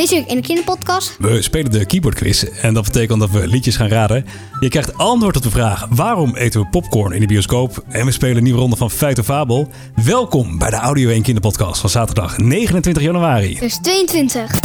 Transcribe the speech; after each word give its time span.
Deze 0.00 0.14
week 0.14 0.26
in 0.26 0.36
de 0.36 0.42
kinderpodcast. 0.42 1.16
We 1.18 1.42
spelen 1.42 1.70
de 1.70 1.86
keyboard 1.86 2.14
quiz 2.14 2.42
en 2.42 2.74
dat 2.74 2.84
betekent 2.84 3.20
dat 3.20 3.30
we 3.30 3.46
liedjes 3.46 3.76
gaan 3.76 3.88
raden. 3.88 4.24
Je 4.60 4.68
krijgt 4.68 4.96
antwoord 4.96 5.36
op 5.36 5.42
de 5.42 5.50
vraag 5.50 5.86
waarom 5.90 6.36
eten 6.36 6.60
we 6.60 6.66
popcorn 6.66 7.12
in 7.12 7.20
de 7.20 7.26
bioscoop? 7.26 7.84
En 7.88 8.06
we 8.06 8.12
spelen 8.12 8.36
een 8.36 8.42
nieuwe 8.42 8.58
ronde 8.58 8.76
van 8.76 8.90
Feit 8.90 9.18
of 9.18 9.24
Fabel. 9.24 9.68
Welkom 10.04 10.58
bij 10.58 10.70
de 10.70 10.76
Audio 10.76 11.10
1 11.10 11.22
Kinderpodcast 11.22 11.80
van 11.80 11.90
zaterdag 11.90 12.38
29 12.38 13.02
januari. 13.02 13.58
Dus 13.58 13.78
22. 13.82 14.60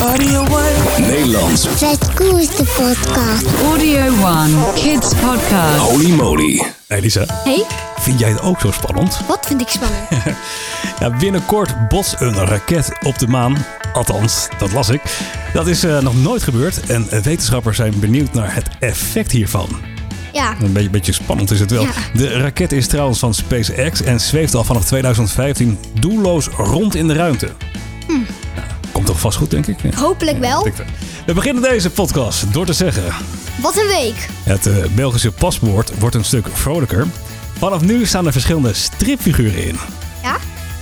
Nederlands. 0.99 1.67
Fred 1.67 2.13
Koes 2.13 2.55
de 2.55 2.63
podcast. 2.77 3.45
Audio 3.63 4.05
One 4.07 4.73
Kids 4.73 5.13
Podcast. 5.15 5.77
Holy 5.77 6.11
moly. 6.11 6.74
Hey 6.95 7.03
Lisa, 7.03 7.25
Hey, 7.43 7.65
vind 7.99 8.19
jij 8.19 8.29
het 8.29 8.41
ook 8.41 8.59
zo 8.59 8.71
spannend? 8.71 9.19
wat 9.27 9.45
vind 9.45 9.61
ik 9.61 9.67
spannend? 9.67 10.07
Ja, 10.99 11.17
binnenkort 11.17 11.87
botst 11.87 12.15
een 12.19 12.33
raket 12.33 12.91
op 13.03 13.19
de 13.19 13.27
maan. 13.27 13.65
Althans, 13.93 14.47
dat 14.57 14.71
las 14.71 14.89
ik. 14.89 15.01
Dat 15.53 15.67
is 15.67 15.83
eh, 15.83 15.99
nog 15.99 16.21
nooit 16.21 16.43
gebeurd 16.43 16.79
en 16.79 17.07
wetenschappers 17.09 17.77
zijn 17.77 17.99
benieuwd 17.99 18.33
naar 18.33 18.53
het 18.55 18.67
effect 18.79 19.31
hiervan. 19.31 19.69
Ja, 20.33 20.55
Een 20.61 20.73
beetje, 20.73 20.89
beetje 20.89 21.11
spannend 21.11 21.51
is 21.51 21.59
het 21.59 21.71
wel. 21.71 21.81
Ja. 21.81 21.91
De 22.13 22.37
raket 22.37 22.71
is 22.71 22.87
trouwens 22.87 23.19
van 23.19 23.33
SpaceX 23.33 24.01
en 24.01 24.19
zweeft 24.19 24.55
al 24.55 24.63
vanaf 24.63 24.85
2015 24.85 25.77
doelloos 25.99 26.47
rond 26.47 26.95
in 26.95 27.07
de 27.07 27.13
ruimte. 27.13 27.49
Nou, 28.07 28.23
komt 28.91 29.05
toch 29.05 29.19
vast 29.19 29.37
goed, 29.37 29.51
denk 29.51 29.67
ik? 29.67 29.77
Ja, 29.81 29.99
hopelijk 29.99 30.39
wel. 30.39 30.67
We 31.25 31.33
beginnen 31.33 31.63
deze 31.63 31.89
podcast 31.89 32.53
door 32.53 32.65
te 32.65 32.73
zeggen... 32.73 33.03
Wat 33.61 33.77
een 33.77 33.87
week. 33.87 34.29
Het 34.43 34.65
eh, 34.65 34.85
Belgische 34.95 35.31
paspoort 35.31 35.99
wordt 35.99 36.15
een 36.15 36.23
stuk 36.23 36.47
vrolijker. 36.53 37.07
Vanaf 37.57 37.81
nu 37.81 38.05
staan 38.05 38.25
er 38.25 38.31
verschillende 38.31 38.73
stripfiguren 38.73 39.65
in. 39.65 39.77
Ja? 40.23 40.37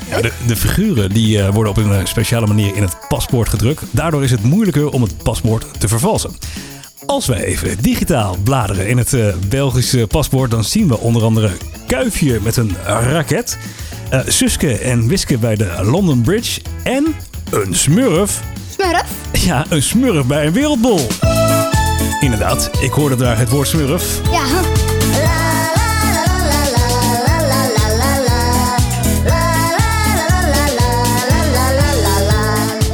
Ja, 0.10 0.22
de, 0.22 0.32
de 0.48 0.56
figuren 0.56 1.10
die, 1.10 1.42
eh, 1.42 1.50
worden 1.54 1.72
op 1.72 1.78
een 1.78 1.94
eh, 1.94 2.06
speciale 2.06 2.48
manier 2.48 2.76
in 2.76 2.82
het 2.82 2.98
paspoort 3.08 3.50
gedrukt. 3.50 3.84
Daardoor 3.92 4.24
is 4.24 4.32
het 4.32 4.44
moeilijker 4.44 4.90
om 4.90 5.02
het 5.02 5.24
paspoort 5.24 5.80
te 5.80 5.88
vervalsen. 5.88 6.36
Als 7.06 7.26
wij 7.26 7.44
even 7.44 7.82
digitaal 7.82 8.38
bladeren 8.44 8.88
in 8.88 8.98
het 8.98 9.16
Belgische 9.50 10.08
paspoort, 10.08 10.52
dan 10.52 10.64
zien 10.64 10.88
we 10.88 11.00
onder 11.00 11.24
andere 11.24 11.52
Kuifje 11.88 12.40
met 12.42 12.58
een 12.58 12.76
raket, 12.86 13.58
eh, 14.10 14.20
Suske 14.28 14.78
en 14.78 15.08
Wiske 15.08 15.38
bij 15.38 15.56
de 15.56 15.80
London 15.82 16.22
Bridge 16.22 16.62
en 16.84 17.16
een 17.50 17.76
smurf. 17.76 18.42
Smurf? 18.74 19.06
Ja, 19.32 19.66
een 19.70 19.84
smurf 19.84 20.26
bij 20.26 20.46
een 20.46 20.54
wereldbol. 20.54 21.08
Inderdaad, 22.20 22.70
ik 22.82 22.92
hoorde 22.92 23.16
daar 23.16 23.38
het 23.38 23.50
woord 23.50 23.68
smurf. 23.68 24.22
Ja. 24.32 24.44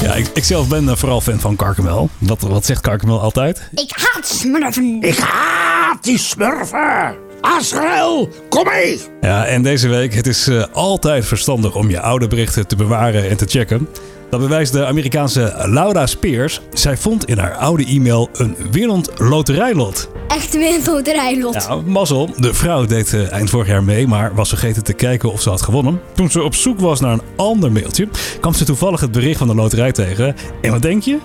Ja, 0.01 0.13
ik, 0.13 0.27
ik 0.33 0.43
zelf 0.43 0.67
ben 0.67 0.89
eh, 0.89 0.95
vooral 0.95 1.21
fan 1.21 1.39
van 1.39 1.55
Karkemel. 1.55 2.09
Wat, 2.17 2.41
wat 2.41 2.65
zegt 2.65 2.81
Karkemel 2.81 3.21
altijd? 3.21 3.69
ik 3.73 3.91
haat 4.13 4.27
smurfen. 4.27 4.97
Ik 5.01 5.17
haat 5.17 6.03
die 6.03 6.17
smurfen! 6.17 7.15
Azrael, 7.41 8.29
kom 8.49 8.63
mee! 8.63 8.99
Ja, 9.21 9.45
en 9.45 9.63
deze 9.63 9.87
week, 9.87 10.13
het 10.13 10.27
is 10.27 10.47
eh, 10.47 10.63
altijd 10.71 11.25
verstandig 11.25 11.75
om 11.75 11.89
je 11.89 11.99
oude 11.99 12.27
berichten 12.27 12.67
te 12.67 12.75
bewaren 12.75 13.29
en 13.29 13.37
te 13.37 13.45
checken. 13.45 13.87
Dat 14.29 14.39
bewijst 14.39 14.73
de 14.73 14.85
Amerikaanse 14.85 15.53
Laura 15.65 16.05
Spears. 16.05 16.61
Zij 16.73 16.97
vond 16.97 17.25
in 17.25 17.37
haar 17.37 17.55
oude 17.55 17.85
e-mail 17.85 18.29
een 18.33 18.55
winnend 18.71 19.09
loterijlot. 19.17 20.09
Echt 20.27 20.53
een 20.53 20.59
wereldloterijlot. 20.59 21.53
Ja, 21.53 21.75
mazzel. 21.75 22.29
De 22.37 22.53
vrouw 22.53 22.85
deed 22.85 23.13
eh, 23.13 23.31
eind 23.31 23.49
vorig 23.49 23.67
jaar 23.67 23.83
mee, 23.83 24.07
maar 24.07 24.35
was 24.35 24.49
vergeten 24.49 24.83
te 24.83 24.93
kijken 24.93 25.31
of 25.31 25.41
ze 25.41 25.49
had 25.49 25.61
gewonnen. 25.61 26.01
Toen 26.13 26.31
ze 26.31 26.43
op 26.43 26.55
zoek 26.55 26.79
was 26.79 26.99
naar 26.99 27.13
een 27.13 27.21
ander 27.35 27.71
mailtje, 27.71 28.07
kwam 28.39 28.53
ze 28.53 28.65
toevallig 28.65 28.99
het 29.01 29.11
bericht 29.11 29.37
van 29.37 29.47
de 29.47 29.55
loterij 29.55 29.91
tegen. 29.91 30.35
En 30.61 30.71
wat 30.71 30.81
denk 30.81 31.03
je? 31.03 31.17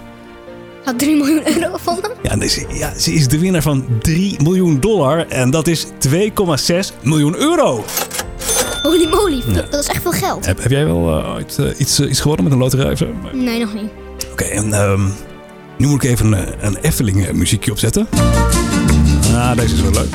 Had 0.85 0.99
3 0.99 1.17
miljoen 1.17 1.43
euro 1.49 1.73
gevonden. 1.73 2.11
Ja, 2.23 2.35
nee, 2.35 2.49
ze, 2.49 2.67
ja, 2.73 2.99
ze 2.99 3.13
is 3.13 3.29
de 3.29 3.39
winnaar 3.39 3.63
van 3.63 3.87
3 4.01 4.43
miljoen 4.43 4.81
dollar 4.81 5.29
en 5.29 5.51
dat 5.51 5.67
is 5.67 5.87
2,6 5.87 5.93
miljoen 7.03 7.37
euro. 7.37 7.85
Holy 8.85 9.09
moly, 9.09 9.43
dat, 9.55 9.71
dat 9.71 9.81
is 9.81 9.87
echt 9.89 10.03
veel 10.03 10.11
geld. 10.13 10.47
Heb, 10.47 10.63
heb 10.63 10.71
jij 10.71 10.85
wel 10.85 11.19
eh, 11.19 11.33
ooit 11.35 11.59
eh, 11.59 11.67
iets, 11.81 11.99
eh, 11.99 12.09
iets 12.11 12.21
gewonnen 12.21 12.45
met 12.45 12.53
een 12.53 12.59
loterij 12.59 12.93
of 12.93 12.99
zo? 12.99 13.05
Oké, 13.25 13.37
Nee, 13.37 13.61
nog 13.61 13.75
niet. 13.75 13.91
en 14.51 14.73
ehm, 14.73 15.01
nu 15.79 15.87
moet 15.87 16.03
ik 16.05 16.11
even 16.11 16.33
een, 16.33 16.47
een 16.61 16.77
Efteling 16.77 17.33
muziekje 17.33 17.71
opzetten. 17.71 18.09
Ah, 19.35 19.57
deze 19.57 19.75
is 19.75 19.81
wel 19.81 19.91
leuk. 19.91 20.15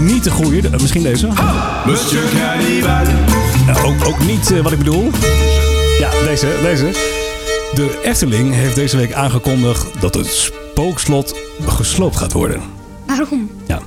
Niet 0.00 0.24
de 0.24 0.30
goede, 0.30 0.60
de- 0.60 0.70
misschien 0.80 1.02
deze. 1.02 1.26
Ook, 3.84 4.04
ook 4.06 4.18
niet 4.26 4.60
wat 4.62 4.72
ik 4.72 4.78
bedoel. 4.78 5.10
Ja, 5.98 6.10
deze, 6.24 6.48
deze. 6.62 6.90
De 7.74 8.00
Efteling 8.04 8.54
heeft 8.54 8.74
deze 8.74 8.96
week 8.96 9.12
aangekondigd 9.12 9.86
dat 10.00 10.14
het 10.14 10.26
spookslot 10.26 11.34
gesloopt 11.66 12.16
gaat 12.16 12.32
worden. 12.32 12.60
Waarom? 13.06 13.50
Ja. 13.66 13.80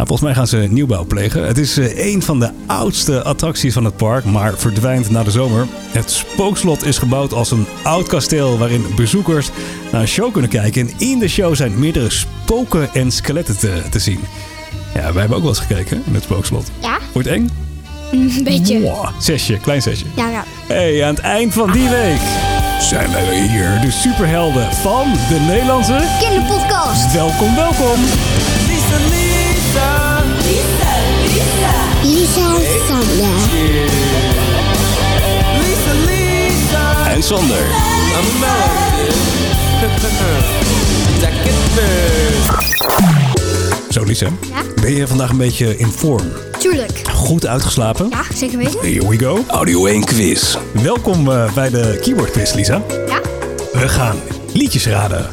Nou, 0.00 0.12
volgens 0.12 0.30
mij 0.30 0.38
gaan 0.38 0.60
ze 0.60 0.72
nieuwbouw 0.72 1.04
plegen. 1.04 1.46
Het 1.46 1.58
is 1.58 1.78
eh, 1.78 2.12
een 2.12 2.22
van 2.22 2.38
de 2.38 2.50
oudste 2.66 3.22
attracties 3.22 3.72
van 3.72 3.84
het 3.84 3.96
park, 3.96 4.24
maar 4.24 4.58
verdwijnt 4.58 5.10
na 5.10 5.22
de 5.22 5.30
zomer. 5.30 5.66
Het 5.90 6.10
spookslot 6.10 6.84
is 6.84 6.98
gebouwd 6.98 7.32
als 7.32 7.50
een 7.50 7.66
oud 7.82 8.06
kasteel 8.06 8.58
waarin 8.58 8.84
bezoekers 8.96 9.50
naar 9.92 10.00
een 10.00 10.08
show 10.08 10.32
kunnen 10.32 10.50
kijken. 10.50 10.88
En 10.88 10.94
in 10.98 11.18
de 11.18 11.28
show 11.28 11.54
zijn 11.54 11.78
meerdere 11.78 12.10
spoken 12.10 12.94
en 12.94 13.10
skeletten 13.10 13.58
te, 13.58 13.82
te 13.90 13.98
zien. 13.98 14.20
Ja, 14.94 15.12
wij 15.12 15.20
hebben 15.20 15.36
ook 15.36 15.42
wel 15.42 15.52
eens 15.52 15.60
gekeken 15.60 16.02
in 16.06 16.14
het 16.14 16.22
spookslot. 16.22 16.70
Ja, 16.80 16.98
het 17.12 17.26
eng? 17.26 17.50
een 18.12 18.44
beetje. 18.44 18.78
Mwah, 18.78 19.08
zesje, 19.18 19.58
klein 19.58 19.82
zesje. 19.82 20.04
Ja, 20.16 20.28
ja. 20.28 20.44
Hey, 20.68 21.04
aan 21.04 21.14
het 21.14 21.24
eind 21.24 21.52
van 21.52 21.72
die 21.72 21.88
week 21.88 22.20
zijn 22.80 23.12
wij 23.12 23.28
weer 23.28 23.50
hier. 23.50 23.80
De 23.80 23.90
superhelden 23.90 24.72
van 24.72 25.12
de 25.28 25.40
Nederlandse... 25.48 26.00
Kinderpodcast. 26.20 27.12
Welkom, 27.12 27.54
welkom. 27.54 27.98
Lisa 32.10 32.54
en 32.54 32.82
Sander. 32.82 33.28
En 37.14 37.22
Sander. 37.22 37.64
Zo, 43.90 44.04
Lisa. 44.04 44.26
Ja? 44.26 44.62
Ben 44.82 44.94
je 44.94 45.06
vandaag 45.06 45.30
een 45.30 45.36
beetje 45.36 45.76
in 45.76 45.86
vorm? 45.86 46.32
Tuurlijk. 46.58 47.08
Goed 47.12 47.46
uitgeslapen? 47.46 48.08
Ja, 48.10 48.22
zeker 48.34 48.58
weten. 48.58 48.80
Here 48.80 49.08
we 49.08 49.18
go. 49.18 49.44
Audio 49.46 49.86
1 49.86 50.04
quiz. 50.04 50.56
Welkom 50.72 51.30
eh, 51.30 51.52
bij 51.54 51.70
de 51.70 51.98
keyboard 52.02 52.30
quiz, 52.30 52.54
Lisa. 52.54 52.82
Ja? 53.06 53.20
We 53.72 53.88
gaan 53.88 54.16
liedjes 54.52 54.86
raden. 54.86 55.26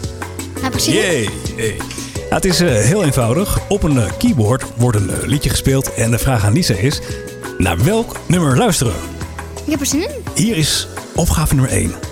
Ja, 0.61 0.69
precies. 0.69 0.93
Yay. 0.93 1.29
Hey. 1.55 1.77
Het 2.29 2.45
is 2.45 2.59
eh, 2.59 2.69
heel 2.69 3.03
eenvoudig. 3.03 3.59
Op 3.69 3.83
een 3.83 3.97
eh, 3.99 4.11
keyboard 4.17 4.63
wordt 4.75 4.97
een 4.97 5.09
eh, 5.09 5.27
liedje 5.27 5.49
gespeeld. 5.49 5.93
En 5.93 6.11
de 6.11 6.17
vraag 6.17 6.45
aan 6.45 6.53
Lisa 6.53 6.73
is... 6.73 7.01
Naar 7.57 7.83
welk 7.83 8.15
nummer 8.27 8.57
luisteren? 8.57 8.93
Ik 9.65 9.71
heb 9.71 9.79
er 9.79 9.85
zin 9.85 10.01
in. 10.01 10.09
Hier 10.35 10.57
is 10.57 10.87
opgave 11.15 11.55
nummer 11.55 11.73
1. 11.73 12.06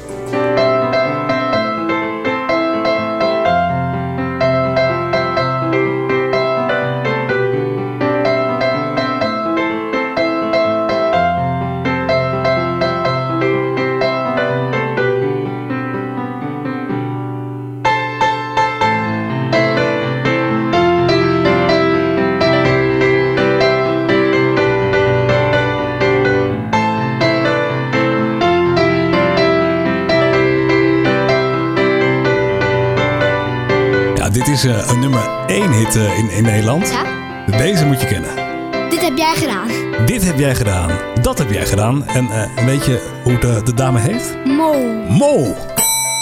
Is 34.55 34.63
eh, 34.63 34.87
een 34.87 34.99
nummer 34.99 35.29
1 35.47 35.71
hit 35.71 35.95
eh, 35.95 36.17
in, 36.17 36.29
in 36.29 36.43
Nederland. 36.43 36.89
Ja? 36.89 37.57
Deze 37.57 37.85
moet 37.85 38.01
je 38.01 38.07
kennen. 38.07 38.29
Dit 38.89 39.01
heb 39.01 39.17
jij 39.17 39.35
gedaan. 39.35 39.67
Dit 40.05 40.25
heb 40.25 40.39
jij 40.39 40.55
gedaan. 40.55 40.91
Dat 41.21 41.37
heb 41.37 41.51
jij 41.51 41.65
gedaan. 41.65 42.07
En 42.07 42.29
eh, 42.29 42.65
weet 42.65 42.85
je 42.85 43.11
hoe 43.23 43.37
de, 43.37 43.61
de 43.63 43.73
dame 43.73 43.99
heet? 43.99 44.37
Mo. 44.45 44.73
Mo. 45.09 45.55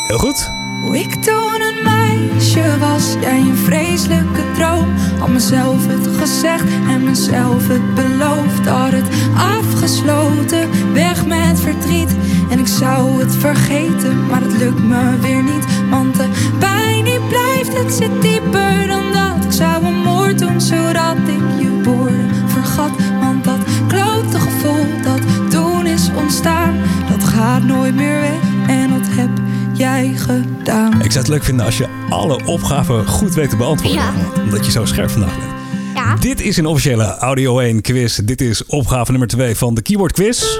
Heel 0.07 0.17
goed. 0.17 0.49
Hoe 0.81 0.97
ik 0.99 1.15
toen 1.23 1.61
een 1.61 1.83
meisje 1.83 2.79
was, 2.79 3.15
jij 3.21 3.39
een 3.39 3.57
vreselijke 3.57 4.51
droom. 4.55 4.93
Had 5.19 5.29
mezelf 5.29 5.87
het 5.87 6.07
gezegd 6.17 6.65
en 6.89 7.03
mezelf 7.03 7.67
het 7.67 7.95
beloofd. 7.95 8.67
Had 8.67 8.91
het 8.91 9.07
afgesloten, 9.37 10.93
weg 10.93 11.25
met 11.25 11.59
verdriet. 11.59 12.15
En 12.53 12.59
ik 12.59 12.67
zou 12.67 13.19
het 13.19 13.35
vergeten, 13.35 14.27
maar 14.27 14.41
het 14.41 14.57
lukt 14.57 14.83
me 14.83 15.19
weer 15.19 15.43
niet. 15.43 15.65
Want 15.89 16.15
de 16.15 16.27
pijn 16.59 17.03
die 17.03 17.19
blijft, 17.19 17.77
het 17.77 17.93
zit 17.93 18.21
dieper 18.21 18.87
dan 18.87 19.11
dat. 19.13 19.45
Ik 19.45 19.51
zou 19.51 19.85
een 19.85 20.01
moord 20.01 20.39
doen, 20.39 20.61
zodat 20.61 21.15
ik 21.17 21.61
je 21.61 21.81
woorden 21.83 22.29
vergat. 22.47 22.91
Want 23.19 23.43
dat 23.43 23.59
klote 23.87 24.39
gevoel 24.39 24.85
dat 25.03 25.21
toen 25.49 25.85
is 25.85 26.09
ontstaan, 26.15 26.75
dat 27.09 27.23
gaat 27.23 27.63
nooit 27.63 27.95
meer 27.95 28.19
weg. 28.19 28.67
En 28.67 28.89
dat 28.89 29.07
heb 29.09 29.29
jij 29.73 30.13
gedaan? 30.15 31.01
Ik 31.01 31.11
zou 31.11 31.23
het 31.23 31.27
leuk 31.27 31.43
vinden 31.43 31.65
als 31.65 31.77
je 31.77 31.87
alle 32.09 32.45
opgaven 32.45 33.07
goed 33.07 33.33
weet 33.33 33.49
te 33.49 33.55
beantwoorden. 33.57 34.01
Ja. 34.01 34.13
Omdat 34.43 34.65
je 34.65 34.71
zo 34.71 34.85
scherp 34.85 35.09
vandaag 35.09 35.39
bent. 35.39 35.51
Ja. 35.95 36.15
Dit 36.15 36.41
is 36.41 36.57
een 36.57 36.65
officiële 36.65 37.17
Audio 37.17 37.59
1 37.59 37.81
quiz. 37.81 38.17
Dit 38.17 38.41
is 38.41 38.65
opgave 38.65 39.11
nummer 39.11 39.29
2 39.29 39.55
van 39.55 39.73
de 39.73 39.81
Keyboard 39.81 40.11
Quiz. 40.11 40.59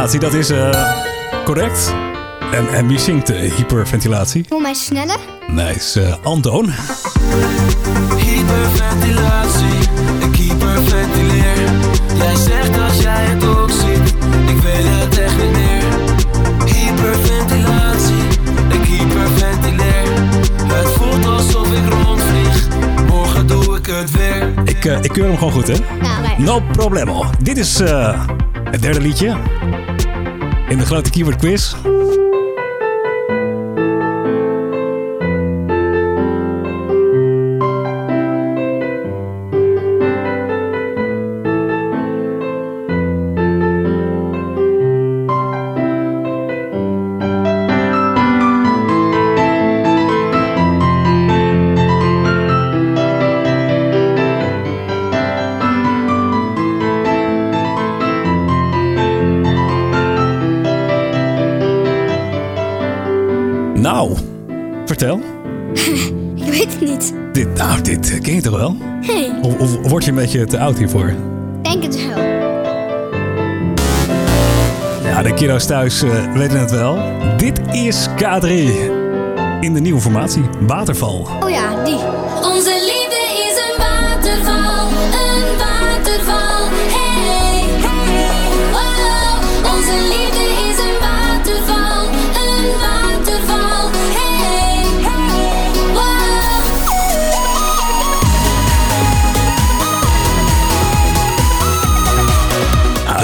Hyperventilatie, 0.00 0.20
dat 0.20 0.34
is 0.34 0.50
eh, 0.50 1.44
correct. 1.44 1.94
En, 2.52 2.68
en 2.68 2.86
wie 2.86 2.98
zingt 2.98 3.30
eh, 3.30 3.52
hyperventilatie? 3.52 4.44
Voor 4.48 4.60
mij 4.60 4.74
sneller. 4.74 5.18
Nee, 5.46 5.74
is 5.74 5.96
eh, 5.96 6.14
Antoon. 6.22 6.70
Hyperventilatie, 8.16 9.78
ik 10.18 10.36
hyperventileer. 10.36 11.70
Jij 12.16 12.36
zegt 12.36 12.80
als 12.80 13.00
jij 13.00 13.24
het 13.24 13.44
ook 13.44 13.70
ziet, 13.70 14.14
ik 14.48 14.62
weet 14.62 14.84
het 14.84 15.18
echt 15.18 15.36
niet 15.36 15.52
meer. 15.52 15.82
Hyperventilatie, 16.64 18.24
ik 18.68 18.84
hyperventileer. 18.84 20.08
Het 20.64 20.88
voelt 20.88 21.26
alsof 21.26 21.72
ik 21.72 21.92
rondvlieg, 21.92 22.68
morgen 23.06 23.46
doe 23.46 23.76
ik 23.76 23.86
het 23.86 24.10
weer. 24.10 24.52
Ik, 24.64 24.84
eh, 24.84 25.02
ik 25.02 25.10
keur 25.12 25.24
hem 25.24 25.38
gewoon 25.38 25.52
goed, 25.52 25.66
hè? 25.66 25.74
Nou, 26.00 26.22
wij. 26.22 26.34
No 26.38 26.60
problemo. 26.72 27.24
Dit 27.42 27.58
is 27.58 27.80
eh, 27.80 28.26
het 28.70 28.82
derde 28.82 29.00
liedje 29.00 29.36
in 30.70 30.78
de 30.78 30.86
grote 30.86 31.10
Keyboard 31.10 31.38
Quiz. 31.38 31.74
Wel? 68.60 68.76
Hey, 69.00 69.30
Of, 69.42 69.58
of 69.58 69.88
word 69.90 70.04
je 70.04 70.10
een 70.10 70.16
beetje 70.16 70.44
te 70.44 70.58
oud 70.58 70.78
hiervoor? 70.78 71.12
denk 71.62 71.82
het 71.82 72.06
wel. 72.06 72.18
Ja, 75.04 75.22
de 75.22 75.34
kiddo's 75.34 75.66
thuis 75.66 76.02
eh, 76.02 76.32
weten 76.34 76.58
het 76.60 76.70
wel. 76.70 76.98
Dit 77.36 77.60
is 77.72 78.08
K3 78.16 78.48
in 79.60 79.72
de 79.74 79.80
nieuwe 79.80 80.00
formatie, 80.00 80.42
Waterval. 80.66 81.28
Oh 81.42 81.50
ja, 81.50 81.59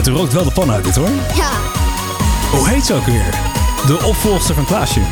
het 0.07 0.15
rookt 0.15 0.33
wel 0.33 0.45
de 0.45 0.51
pan 0.51 0.71
uit 0.71 0.85
dit 0.85 0.97
hoor. 0.97 1.09
Ja. 1.35 1.51
Hoe 2.51 2.69
heet 2.69 2.85
ze 2.85 2.95
ook 2.95 3.05
weer? 3.05 3.31
De 3.87 4.05
opvolgster 4.07 4.55
van 4.55 4.65
Klaasje. 4.65 5.01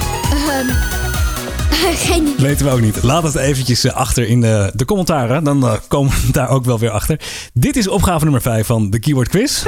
Geen 2.07 2.27
idee. 2.27 2.47
Weten 2.47 2.67
we 2.67 2.73
ook 2.73 2.81
niet. 2.81 3.03
Laat 3.03 3.23
het 3.23 3.35
eventjes 3.35 3.85
eh, 3.85 3.93
achter 3.93 4.29
in 4.29 4.41
de, 4.41 4.73
de 4.75 4.85
commentaren. 4.85 5.45
Dan 5.45 5.67
eh, 5.67 5.73
komen 5.89 6.13
we 6.13 6.33
daar 6.39 6.49
ook 6.49 6.65
wel 6.65 6.79
weer 6.79 6.91
achter. 6.91 7.21
Dit 7.53 7.77
is 7.77 7.89
opgave 7.89 8.25
nummer 8.25 8.43
5 8.43 8.67
van 8.67 8.91
de 8.91 8.99
Keyword 8.99 9.29
Quiz. 9.29 9.65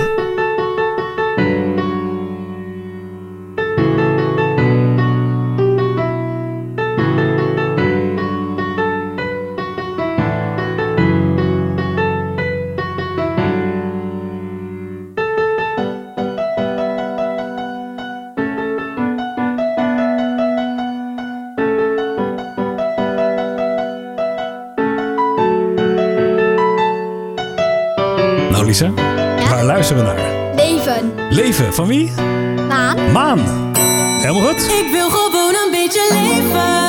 Van 31.76 31.86
wie? 31.86 32.10
Maan. 32.68 33.12
Maan. 33.12 33.38
Helemaal 34.20 34.48
goed. 34.48 34.62
Ik 34.62 34.88
wil 34.92 35.10
gewoon 35.10 35.54
een 35.64 35.70
beetje 35.70 36.06
leven. 36.10 36.84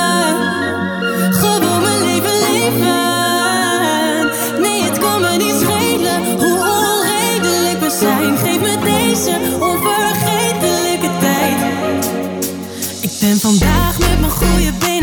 Gewoon 1.33 1.81
mijn 1.81 2.03
leven 2.03 2.39
leven. 2.51 3.01
Nee, 4.61 4.83
het 4.83 4.97
kan 4.97 5.21
me 5.21 5.37
niet 5.37 5.55
schelen 5.61 6.37
hoe 6.37 6.57
onredelijk 6.57 7.79
we 7.79 7.89
zijn. 7.99 8.37
Geef 8.37 8.59
me 8.59 8.77
deze 8.83 9.39
onvergetelijke 9.59 11.09
tijd. 11.19 12.05
Ik 13.01 13.11
ben 13.19 13.39
vandaag 13.39 13.99
met 13.99 14.19
mijn 14.19 14.31
goede 14.31 14.71
benen 14.79 14.96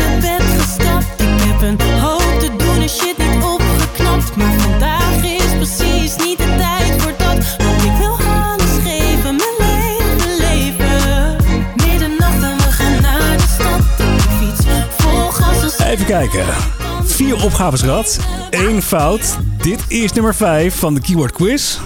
kijken. 16.19 16.45
Vier 17.03 17.43
opgaves 17.43 17.81
gehad. 17.81 18.19
Eén 18.49 18.81
fout. 18.81 19.37
Dit 19.61 19.85
is 19.87 20.13
nummer 20.13 20.35
5 20.35 20.75
van 20.75 20.93
de 20.93 21.01
Keyword 21.01 21.31
Quiz. 21.31 21.77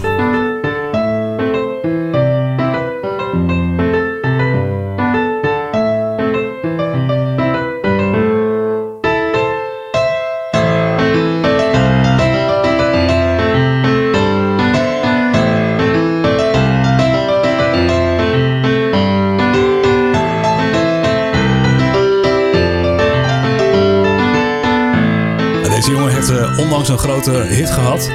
Grote 27.22 27.54
hit 27.54 27.70
gehad. 27.72 28.10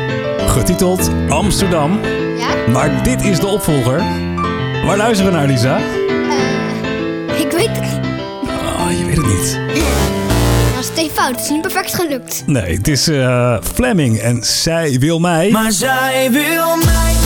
Getiteld 0.46 1.10
Amsterdam. 1.28 2.00
Ja? 2.38 2.70
Maar 2.72 3.02
dit 3.02 3.22
is 3.22 3.38
de 3.40 3.46
opvolger. 3.46 3.98
Waar 4.84 4.96
luisteren 4.96 5.32
we 5.32 5.38
naar, 5.38 5.46
Lisa? 5.46 5.76
Eh, 5.78 7.40
ik 7.40 7.50
weet 7.50 7.68
het 7.68 7.80
niet. 7.80 8.00
Oh, 8.42 8.98
je 8.98 9.04
weet 9.04 9.16
het 9.16 9.26
niet. 9.26 9.58
Dat 10.74 10.84
is 10.84 10.88
twee 10.88 11.10
fout. 11.10 11.30
Het 11.30 11.40
is 11.40 11.48
niet 11.48 11.60
perfect 11.60 11.94
gelukt. 11.94 12.42
Nee, 12.46 12.76
het 12.76 12.88
is 12.88 13.08
eh, 13.08 13.56
Fleming 13.74 14.18
en 14.18 14.42
zij 14.42 14.98
wil 14.98 15.18
mij. 15.18 15.50
Maar 15.50 15.72
zij 15.72 16.28
wil 16.30 16.76
mij 16.76 17.23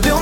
Wil. 0.00 0.18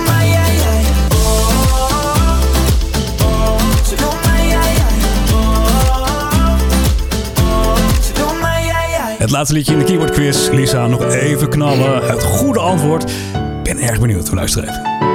Het 9.18 9.30
laatste 9.30 9.54
liedje 9.54 9.72
in 9.72 9.78
de 9.78 9.84
keyword 9.84 10.10
quiz. 10.10 10.50
Lisa, 10.50 10.86
nog 10.86 11.04
even 11.04 11.48
knallen. 11.48 12.06
Het 12.06 12.22
goede 12.22 12.60
antwoord. 12.60 13.02
Ik 13.02 13.62
ben 13.62 13.78
erg 13.78 14.00
benieuwd. 14.00 14.28
We 14.28 14.34
luisteren 14.34 14.68
even. 14.68 15.11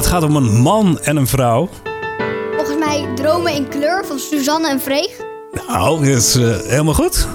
Het 0.00 0.08
gaat 0.08 0.22
om 0.22 0.36
een 0.36 0.60
man 0.60 0.98
en 1.00 1.16
een 1.16 1.26
vrouw. 1.26 1.68
Volgens 2.56 2.78
mij 2.78 3.08
Dromen 3.14 3.54
in 3.54 3.68
kleur 3.68 4.04
van 4.06 4.18
Suzanne 4.18 4.68
en 4.68 4.80
Vreeg. 4.80 5.10
Nou, 5.66 5.98
dat 5.98 6.16
is 6.16 6.34
eh, 6.34 6.56
helemaal 6.58 6.94
goed. 6.94 7.26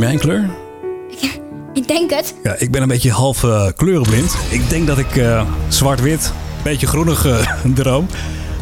Jij 0.00 0.12
een 0.12 0.18
kleur? 0.18 0.50
Ik 1.72 1.88
denk 1.88 2.10
het. 2.10 2.34
Ja, 2.42 2.54
ik 2.58 2.70
ben 2.70 2.82
een 2.82 2.88
beetje 2.88 3.12
half 3.12 3.44
eh, 3.44 3.66
kleurenblind. 3.76 4.36
Ik 4.50 4.68
denk 4.70 4.86
dat 4.86 4.98
ik 4.98 5.16
eh, 5.16 5.42
zwart-wit, 5.68 6.32
een 6.56 6.62
beetje 6.62 6.86
groenig 6.86 7.26
eh, 7.26 7.54
droom. 7.74 8.06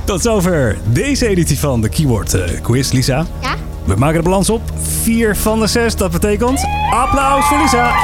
Tot 0.04 0.22
zover 0.22 0.78
deze 0.92 1.26
editie 1.26 1.58
van 1.58 1.80
de 1.80 1.88
Keyword 1.88 2.60
Quiz, 2.62 2.90
Lisa. 2.90 3.26
Ja? 3.42 3.54
We 3.84 3.94
maken 3.96 4.16
de 4.16 4.22
balans 4.22 4.50
op. 4.50 4.62
4 5.02 5.36
van 5.36 5.60
de 5.60 5.66
6, 5.66 5.96
dat 5.96 6.10
betekent 6.10 6.64
applaus 6.90 7.44
voor 7.44 7.58
Lisa. 7.58 7.94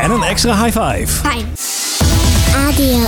En 0.00 0.10
een 0.10 0.22
extra 0.22 0.64
high 0.64 0.80
five. 0.80 1.06
Fijn. 1.06 1.46
Radio 2.56 2.96
1. 2.96 3.06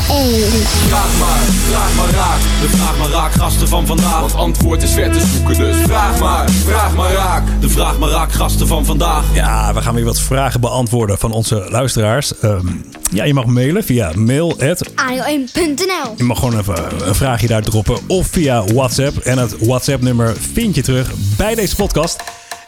Vraag 0.88 1.18
maar, 1.18 1.40
vraag 1.40 1.94
maar 1.96 2.10
raak. 2.10 2.40
De 2.40 2.68
vraag 2.68 2.98
maar 2.98 3.08
raak 3.08 3.32
gasten 3.32 3.68
van 3.68 3.86
vandaag. 3.86 4.20
Want 4.20 4.34
antwoord 4.34 4.82
is 4.82 4.90
ver 4.90 5.12
te 5.12 5.20
zoeken, 5.20 5.56
dus 5.56 5.76
vraag 5.76 6.20
maar, 6.20 6.50
vraag 6.50 6.94
maar 6.94 7.12
raak. 7.12 7.60
De 7.60 7.68
vraag 7.68 7.98
maar 7.98 8.08
raak 8.08 8.32
gasten 8.32 8.66
van 8.66 8.84
vandaag. 8.84 9.24
Ja, 9.34 9.74
we 9.74 9.82
gaan 9.82 9.94
weer 9.94 10.04
wat 10.04 10.20
vragen 10.20 10.60
beantwoorden 10.60 11.18
van 11.18 11.32
onze 11.32 11.66
luisteraars. 11.70 12.38
Ehm, 12.38 12.66
ja, 13.10 13.24
je 13.24 13.34
mag 13.34 13.44
mailen 13.44 13.84
via 13.84 14.12
mail. 14.14 14.56
Radio1.nl 14.58 16.14
Je 16.16 16.24
mag 16.24 16.38
gewoon 16.38 16.58
even 16.58 17.08
een 17.08 17.14
vraagje 17.14 17.46
daar 17.46 17.62
droppen. 17.62 17.98
Of 18.06 18.26
via 18.26 18.64
WhatsApp. 18.64 19.16
En 19.16 19.38
het 19.38 19.56
WhatsApp-nummer 19.58 20.36
vind 20.52 20.74
je 20.74 20.82
terug 20.82 21.10
bij 21.36 21.54
deze 21.54 21.76
podcast. 21.76 22.16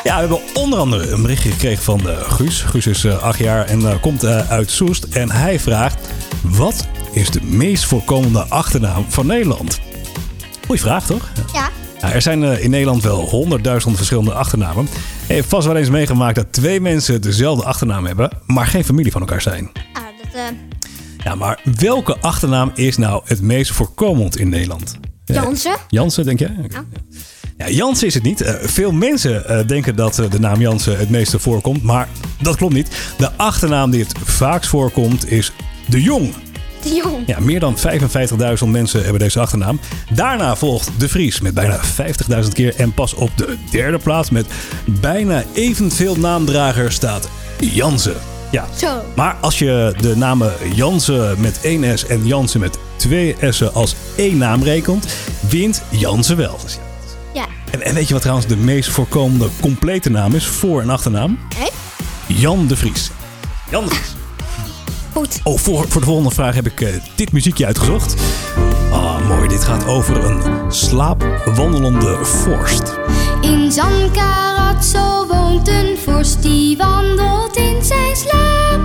Ja, 0.03 0.15
we 0.15 0.21
hebben 0.21 0.41
onder 0.55 0.79
andere 0.79 1.11
een 1.11 1.23
berichtje 1.23 1.51
gekregen 1.51 1.83
van 1.83 2.09
eh, 2.09 2.17
Guus. 2.31 2.63
Guus 2.63 2.87
is 2.87 3.05
eh, 3.05 3.23
acht 3.23 3.39
jaar 3.39 3.67
en 3.67 3.81
eh, 3.81 4.01
komt 4.01 4.25
uit 4.25 4.71
Soest. 4.71 5.05
En 5.05 5.31
hij 5.31 5.61
vraagt: 5.61 6.10
Wat 6.43 6.87
is 7.13 7.31
de 7.31 7.43
meest 7.43 7.85
voorkomende 7.85 8.45
achternaam 8.49 9.05
van 9.09 9.27
Nederland? 9.27 9.81
Goeie 10.67 10.81
vraag, 10.81 11.07
toch? 11.07 11.31
Ja. 11.53 11.69
Er 12.09 12.23
zijn 12.23 12.45
eh, 12.45 12.65
in 12.65 12.71
Nederland 12.71 13.03
wel 13.03 13.21
honderdduizend 13.21 13.97
verschillende 13.97 14.33
achternamen. 14.33 14.89
Je 15.29 15.35
hebt 15.35 15.47
vast 15.49 15.67
wel 15.67 15.77
eens 15.77 15.91
meegemaakt 15.91 16.35
dat 16.35 16.53
twee 16.53 16.81
mensen 16.81 17.23
dezelfde 17.23 17.65
achternaam 17.65 18.07
hebben, 18.07 18.31
maar 18.47 18.67
geen 18.67 18.85
familie 18.85 19.13
van 19.13 19.21
elkaar 19.21 19.43
zijn. 19.43 19.71
Ah, 19.93 20.03
dat, 20.23 20.35
eh, 20.35 20.43
Ja, 21.25 21.35
maar 21.35 21.61
welke 21.79 22.19
achternaam 22.21 22.71
is 22.75 22.97
nou 22.97 23.23
het 23.25 23.41
meest 23.41 23.71
voorkomend 23.71 24.39
in 24.39 24.49
Nederland? 24.49 24.99
Jansen? 25.25 25.77
Jansen, 25.89 26.25
denk 26.25 26.39
jij? 26.39 26.57
Ja, 27.57 27.69
Jansen 27.69 28.07
is 28.07 28.15
het 28.15 28.23
niet. 28.23 28.41
Eh, 28.41 28.55
veel 28.61 28.93
mensen 28.93 29.67
denken 29.67 29.97
dat 29.97 30.15
de 30.15 30.41
naam 30.41 30.61
Jansen 30.61 30.99
het 30.99 31.11
meeste 31.11 31.39
voorkomt, 31.39 31.83
maar 31.83 32.09
dat 32.43 32.57
klopt 32.57 32.75
niet. 32.75 33.15
De 33.19 33.31
achternaam 33.37 33.91
die 33.91 34.01
het 34.03 34.15
vaakst 34.25 34.71
voorkomt 34.71 35.31
is 35.31 35.53
De 35.91 36.03
Jong. 36.03 36.35
de 36.83 36.95
Jong. 36.95 37.23
Ja, 37.27 37.41
meer 37.41 37.61
dan 37.61 37.77
55.000 38.63 38.67
mensen 38.67 39.03
hebben 39.03 39.21
deze 39.21 39.41
achternaam. 39.41 39.81
Daarna 40.15 40.57
volgt 40.57 40.91
De 40.99 41.09
Vries 41.09 41.41
met 41.41 41.55
bijna 41.55 41.81
50.000 42.43 42.49
keer. 42.53 42.75
En 42.77 42.93
pas 42.95 43.15
op 43.15 43.31
de 43.37 43.57
derde 43.71 43.99
plaats 43.99 44.31
met 44.31 44.47
bijna 44.85 45.45
evenveel 45.55 46.17
naamdragers 46.17 46.95
staat 46.95 47.29
Jansen. 47.59 48.15
Ja, 48.51 48.67
Zo. 48.79 49.03
maar 49.17 49.37
als 49.41 49.59
je 49.59 49.95
de 50.01 50.17
namen 50.17 50.53
Jansen 50.75 51.41
met 51.41 51.61
één 51.63 51.99
S 51.99 52.07
en 52.07 52.27
Jansen 52.27 52.61
met 52.61 52.79
twee 52.97 53.37
S'en 53.49 53.75
als 53.75 53.95
één 54.17 54.37
naam 54.39 54.63
rekent, 54.63 55.07
wint 55.49 55.83
Jansen 55.89 56.37
wel. 56.37 56.59
Dus 56.63 56.79
ja. 57.35 57.47
En, 57.71 57.83
en 57.83 57.95
weet 57.95 58.07
je 58.07 58.13
wat 58.13 58.23
trouwens 58.23 58.49
de 58.49 58.57
meest 58.57 58.89
voorkomende 58.91 59.49
complete 59.61 60.11
naam 60.11 60.35
is 60.35 60.47
voor 60.47 60.83
een 60.83 60.91
achternaam? 60.91 61.39
Hé? 61.57 61.69
Jan 62.27 62.67
de 62.67 62.77
Vries. 62.77 63.11
Jan 63.71 63.85
de 63.85 63.91
Vries. 63.95 64.19
Goed. 65.21 65.41
Oh, 65.45 65.59
voor, 65.59 65.89
voor 65.89 66.01
de 66.01 66.07
volgende 66.07 66.31
vraag 66.31 66.55
heb 66.55 66.67
ik 66.67 66.81
eh, 66.81 66.89
dit 67.15 67.33
muziekje 67.33 67.67
uitgezocht. 67.67 68.15
Ah, 68.91 69.29
mooi. 69.29 69.49
Dit 69.49 69.65
gaat 69.65 69.87
over 69.87 70.25
een 70.25 70.73
slaapwandelende 70.73 72.25
vorst. 72.25 72.99
In 73.41 73.73
Zankaratso 73.73 75.27
woont 75.27 75.69
een 75.69 75.97
vorst 76.05 76.43
die 76.43 76.77
wandelt 76.77 77.57
in 77.57 77.85
zijn 77.85 78.17
slaap. 78.17 78.81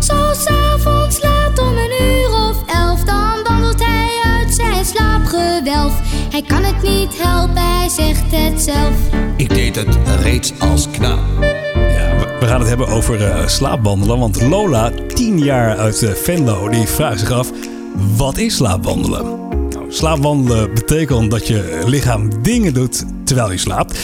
Zo 0.00 0.32
s'avonds 0.32 1.22
laat 1.22 1.58
om 1.58 1.76
een 1.76 2.02
uur 2.02 2.30
of 2.30 2.56
elf, 2.66 3.04
dan 3.04 3.42
wandelt 3.44 3.84
hij 3.84 4.20
uit 4.24 4.54
zijn 4.54 4.84
slaapgewelf. 4.84 6.00
Hij 6.30 6.42
kan 6.42 6.64
het 6.64 6.82
niet 6.82 7.22
helpen, 7.22 7.78
hij 7.78 7.88
zegt 7.88 8.30
het 8.30 8.62
zelf. 8.62 8.94
Ik 9.36 9.48
deed 9.48 9.76
het 9.76 9.98
reeds 10.22 10.52
als 10.58 10.90
knaap. 10.90 11.65
We, 12.40 12.46
gaan 12.46 12.60
het 12.60 12.68
hebben 12.68 12.88
over 12.88 13.24
eh, 13.24 13.46
slaapwandelen. 13.46 14.18
Want 14.18 14.42
Lola, 14.42 14.90
10 15.14 15.38
jaar 15.38 15.76
uit 15.76 16.02
eh, 16.02 16.10
Venlo, 16.10 16.68
die 16.68 16.86
vraagt 16.86 17.20
zich 17.20 17.30
af... 17.30 17.50
Wat 18.16 18.38
is 18.38 18.56
slaapwandelen? 18.56 19.24
Nou, 19.24 19.84
slaapwandelen 19.88 20.74
betekent 20.74 21.30
dat 21.30 21.46
je 21.46 21.82
lichaam 21.86 22.42
dingen 22.42 22.74
doet 22.74 23.04
terwijl 23.24 23.50
je 23.50 23.58
slaapt. 23.58 23.98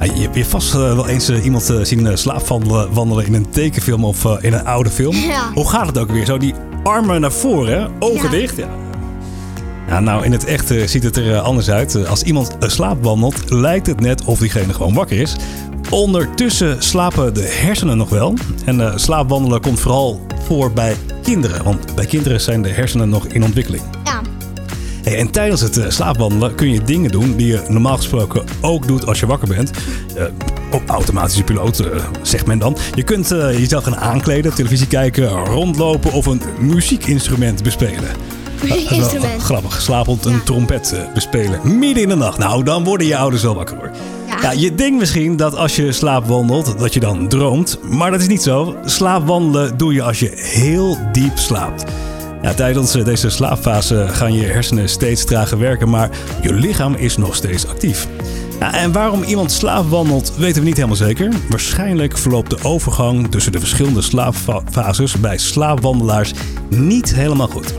Je 0.00 0.28
hebt 0.30 0.46
vast 0.46 0.74
eh, 0.74 0.80
wel 0.80 1.08
eens 1.08 1.30
iemand 1.30 1.72
zien 1.82 2.18
slaapwandelen 2.18 2.92
wandelen 2.92 3.26
in 3.26 3.34
een 3.34 3.50
tekenfilm 3.50 4.04
of 4.04 4.24
in 4.40 4.52
een 4.52 4.64
oude 4.64 4.90
film. 4.90 5.16
Ja. 5.16 5.52
Hoe 5.54 5.68
gaat 5.68 5.86
het 5.86 5.98
ook 5.98 6.10
weer? 6.10 6.24
Zo 6.24 6.38
die 6.38 6.54
armen 6.82 7.20
naar 7.20 7.32
voren, 7.32 7.80
hè? 7.80 7.86
ogen 7.98 8.22
Ja. 8.22 8.30
dicht. 8.30 8.56
Ja. 8.56 8.68
Ja, 9.88 10.00
nou, 10.00 10.24
in 10.24 10.32
het 10.32 10.44
echt 10.44 10.70
eh, 10.70 10.86
ziet 10.86 11.02
het 11.02 11.16
er 11.16 11.34
eh, 11.34 11.42
anders 11.42 11.70
uit. 11.70 11.94
Eh, 11.94 12.10
Als 12.10 12.22
iemand 12.22 12.58
eh, 12.58 12.68
slaapwandelt, 12.68 13.50
lijkt 13.50 13.86
het 13.86 14.00
net 14.00 14.24
of 14.24 14.38
diegene 14.38 14.72
gewoon 14.72 14.94
wakker 14.94 15.20
is. 15.20 15.36
Ondertussen 15.90 16.82
slapen 16.82 17.34
de 17.34 17.42
hersenen 17.42 17.96
nog 17.96 18.08
wel. 18.08 18.34
En 18.64 19.00
slaapwandelen 19.00 19.60
komt 19.60 19.80
vooral 19.80 20.26
voor 20.46 20.72
bij 20.72 20.96
kinderen. 21.22 21.64
Want 21.64 21.94
bij 21.94 22.06
kinderen 22.06 22.40
zijn 22.40 22.62
de 22.62 22.68
hersenen 22.68 23.08
nog 23.08 23.26
in 23.26 23.44
ontwikkeling. 23.44 23.82
Ja. 24.04 24.20
Hey, 25.02 25.18
en 25.18 25.30
tijdens 25.30 25.60
het 25.60 25.84
slaapwandelen 25.88 26.54
kun 26.54 26.72
je 26.72 26.82
dingen 26.82 27.10
doen 27.10 27.36
die 27.36 27.46
je 27.46 27.62
normaal 27.68 27.96
gesproken 27.96 28.44
ook 28.60 28.86
doet 28.86 29.06
als 29.06 29.20
je 29.20 29.26
wakker 29.26 29.48
bent. 29.48 29.70
Op 30.70 30.82
automatische 30.86 31.42
piloot, 31.44 31.82
zegt 32.22 32.46
men 32.46 32.58
dan. 32.58 32.76
Je 32.94 33.02
kunt 33.02 33.28
jezelf 33.28 33.84
gaan 33.84 33.96
aankleden, 33.96 34.54
televisie 34.54 34.86
kijken, 34.86 35.28
rondlopen 35.28 36.12
of 36.12 36.26
een 36.26 36.42
muziekinstrument 36.60 37.62
bespelen. 37.62 38.10
Dat 38.60 38.76
is 38.76 38.88
wel 38.88 38.98
Instrument. 38.98 39.42
Grappig, 39.42 39.80
slapend 39.80 40.24
een 40.24 40.42
trompet 40.42 40.92
eh, 40.92 41.12
bespelen. 41.14 41.78
Midden 41.78 42.02
in 42.02 42.08
de 42.08 42.14
nacht. 42.14 42.38
Nou, 42.38 42.62
dan 42.62 42.84
worden 42.84 43.06
je 43.06 43.16
ouders 43.16 43.42
wel 43.42 43.54
wakker 43.54 43.76
hoor. 43.76 43.90
Ja. 44.42 44.52
Je 44.52 44.74
denkt 44.74 44.98
misschien 44.98 45.36
dat 45.36 45.56
als 45.56 45.76
je 45.76 45.92
slaapwandelt, 45.92 46.78
dat 46.78 46.94
je 46.94 47.00
dan 47.00 47.28
droomt. 47.28 47.78
Maar 47.82 48.10
dat 48.10 48.20
is 48.20 48.28
niet 48.28 48.42
zo. 48.42 48.76
Slaapwandelen 48.84 49.76
doe 49.76 49.92
je 49.92 50.02
als 50.02 50.18
je 50.18 50.32
heel 50.34 50.98
diep 51.12 51.38
slaapt. 51.38 51.84
Ja, 52.42 52.48
Ja, 52.48 52.54
tijdens 52.54 52.94
eh, 52.94 53.04
deze 53.04 53.30
slaapfase 53.30 54.06
gaan 54.08 54.32
je 54.32 54.44
hersenen 54.44 54.88
steeds 54.88 55.24
trager 55.24 55.58
werken, 55.58 55.88
maar 55.88 56.10
je 56.42 56.52
lichaam 56.52 56.94
is 56.94 57.16
nog 57.16 57.34
steeds 57.34 57.66
actief. 57.66 58.08
Ja, 58.60 58.74
en 58.74 58.92
waarom 58.92 59.22
iemand 59.22 59.52
slaapwandelt, 59.52 60.32
weten 60.36 60.60
we 60.60 60.66
niet 60.66 60.76
helemaal 60.76 60.96
zeker. 60.96 61.32
Waarschijnlijk 61.48 62.18
verloopt 62.18 62.50
de 62.50 62.58
overgang 62.62 63.30
tussen 63.30 63.52
de 63.52 63.58
verschillende 63.58 64.02
slaapfases 64.02 65.20
bij 65.20 65.38
slaapwandelaars 65.38 66.32
niet 66.68 67.14
helemaal 67.14 67.48
goed. 67.48 67.74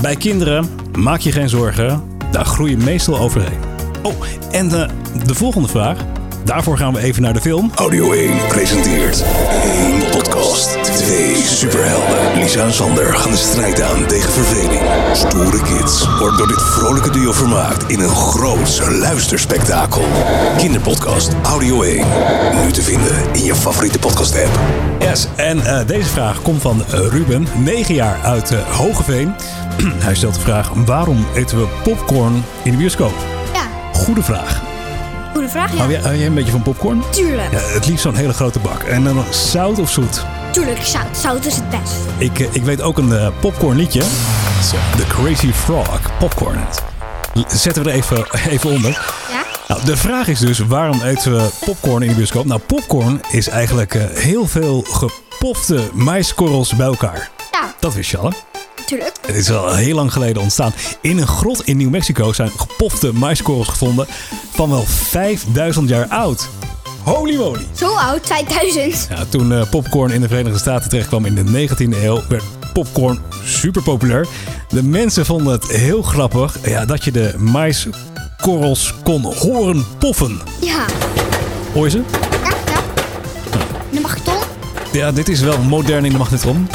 Bij 0.00 0.16
kinderen, 0.16 0.68
maak 0.98 1.20
je 1.20 1.32
geen 1.32 1.48
zorgen, 1.48 2.02
daar 2.30 2.44
groei 2.44 2.70
je 2.70 2.76
meestal 2.76 3.18
overheen. 3.18 3.58
Oh, 4.02 4.14
en 4.50 4.68
de, 4.68 4.86
de 5.26 5.34
volgende 5.34 5.68
vraag. 5.68 5.98
Daarvoor 6.44 6.78
gaan 6.78 6.92
we 6.92 7.00
even 7.00 7.22
naar 7.22 7.32
de 7.32 7.40
film. 7.40 7.70
Audio 7.74 8.12
1 8.12 8.46
presenteert 8.48 9.24
één 9.62 10.10
podcast. 10.56 10.98
Twee 10.98 11.34
superhelden. 11.36 12.38
Lisa 12.38 12.64
en 12.64 12.72
Sander 12.72 13.14
gaan 13.14 13.30
de 13.30 13.36
strijd 13.36 13.82
aan 13.82 14.06
tegen 14.06 14.32
verveling. 14.32 14.80
Stoere 15.12 15.62
kids 15.62 16.06
wordt 16.18 16.38
door 16.38 16.46
dit 16.46 16.62
vrolijke 16.62 17.10
duo 17.10 17.32
vermaakt 17.32 17.90
in 17.90 18.00
een 18.00 18.14
groots 18.14 18.80
luisterspektakel. 18.88 20.02
Kinderpodcast 20.56 21.32
Audio 21.42 21.82
1. 21.82 22.04
Nu 22.64 22.72
te 22.72 22.82
vinden 22.82 23.16
in 23.32 23.44
je 23.44 23.54
favoriete 23.54 23.98
podcast 23.98 24.42
app. 24.44 24.58
Yes, 24.98 25.28
en 25.36 25.66
eh, 25.66 25.86
deze 25.86 26.08
vraag 26.08 26.42
komt 26.42 26.62
van 26.62 26.84
Ruben, 26.88 27.46
9 27.56 27.94
jaar 27.94 28.20
uit 28.22 28.50
eh, 28.50 28.58
Hogeveen. 28.76 29.34
Hij 30.06 30.14
stelt 30.14 30.34
de 30.34 30.40
vraag: 30.40 30.70
waarom 30.84 31.26
eten 31.34 31.58
we 31.58 31.66
popcorn 31.82 32.44
in 32.62 32.70
de 32.70 32.76
bioscoop? 32.76 33.14
Ja, 33.52 33.66
Goede 33.92 34.22
vraag. 34.22 34.60
goede 35.32 35.48
vraag. 35.48 35.70
Ja. 35.72 35.76
Hou 35.78 35.90
jij, 35.90 36.00
hou 36.00 36.16
jij 36.16 36.26
een 36.26 36.34
beetje 36.34 36.50
van 36.50 36.62
popcorn? 36.62 37.02
Tuurlijk. 37.10 37.50
Ja, 37.50 37.58
het 37.58 37.86
liefst 37.86 38.02
zo'n 38.02 38.14
hele 38.14 38.32
grote 38.32 38.58
bak. 38.58 38.82
En 38.82 39.04
dan 39.04 39.14
nog 39.14 39.34
zout 39.34 39.78
of 39.78 39.90
zoet? 39.90 40.24
Tuurlijk, 40.56 40.82
zout. 40.82 41.16
Zout 41.16 41.44
is 41.46 41.56
het 41.56 41.70
best. 41.70 41.94
Ik, 42.18 42.38
eh, 42.38 42.54
ik 42.54 42.62
weet 42.62 42.82
ook 42.82 42.98
een 42.98 43.12
eh, 43.12 43.28
popcorn 43.40 43.76
liedje. 43.76 44.00
The 44.96 45.04
Crazy 45.08 45.52
Frog, 45.52 46.18
popcorn. 46.18 46.58
Zetten 47.48 47.82
we 47.84 47.90
er 47.90 47.96
even, 47.96 48.26
even 48.54 48.70
onder. 48.70 48.90
Ja? 49.30 49.44
Nou, 49.68 49.84
de 49.84 49.96
vraag 49.96 50.28
is 50.28 50.38
dus, 50.38 50.58
waarom 50.58 51.02
eten 51.02 51.36
we 51.36 51.48
popcorn 51.64 52.02
in 52.02 52.08
de 52.08 52.14
bioscoop? 52.14 52.44
Nou, 52.44 52.60
popcorn 52.60 53.20
is 53.30 53.48
eigenlijk 53.48 53.94
eh, 53.94 54.04
heel 54.10 54.46
veel 54.46 54.84
gepofte 54.90 55.88
maiskorrels 55.92 56.76
bij 56.76 56.86
elkaar. 56.86 57.30
Ja, 57.52 57.74
Dat 57.80 57.94
wist 57.94 58.10
je 58.10 58.18
al, 58.18 58.30
hè? 58.30 58.36
tuurlijk. 58.86 59.16
Het 59.26 59.36
is 59.36 59.50
al 59.50 59.74
heel 59.74 59.94
lang 59.94 60.12
geleden 60.12 60.42
ontstaan. 60.42 60.72
In 61.00 61.18
een 61.18 61.26
grot 61.26 61.62
in 61.64 61.76
New 61.76 61.90
Mexico 61.90 62.32
zijn 62.32 62.50
gepofte 62.56 63.12
maiskorrels 63.12 63.68
gevonden 63.68 64.06
van 64.54 64.70
wel 64.70 64.84
5000 64.86 65.88
jaar 65.88 66.08
oud. 66.08 66.48
Holy 67.06 67.36
moly! 67.36 67.66
Zo 67.72 67.94
oud, 67.94 68.22
2000. 68.22 69.06
Ja, 69.10 69.24
toen 69.28 69.52
eh, 69.52 69.68
popcorn 69.70 70.12
in 70.12 70.20
de 70.20 70.28
Verenigde 70.28 70.58
Staten 70.58 70.88
terechtkwam 70.88 71.24
in 71.24 71.34
de 71.34 71.68
19e 71.68 72.02
eeuw, 72.02 72.22
werd 72.28 72.44
popcorn 72.72 73.18
super 73.44 73.82
populair. 73.82 74.26
De 74.68 74.82
mensen 74.82 75.26
vonden 75.26 75.52
het 75.52 75.68
heel 75.68 76.02
grappig 76.02 76.56
ja, 76.68 76.84
dat 76.84 77.04
je 77.04 77.10
de 77.10 77.34
maiskorrels 77.38 78.94
kon 79.02 79.22
horen 79.22 79.84
poffen. 79.98 80.40
Ja. 80.60 80.84
Hoor 81.72 81.84
je 81.84 81.90
ze? 81.90 82.02
Ja, 82.30 82.48
ja. 82.72 82.80
De 83.90 84.00
magneton? 84.00 84.38
Ja, 84.92 85.12
dit 85.12 85.28
is 85.28 85.40
wel 85.40 85.58
modern 85.58 86.04
in 86.04 86.12
de 86.12 86.18
magnetron. 86.18 86.68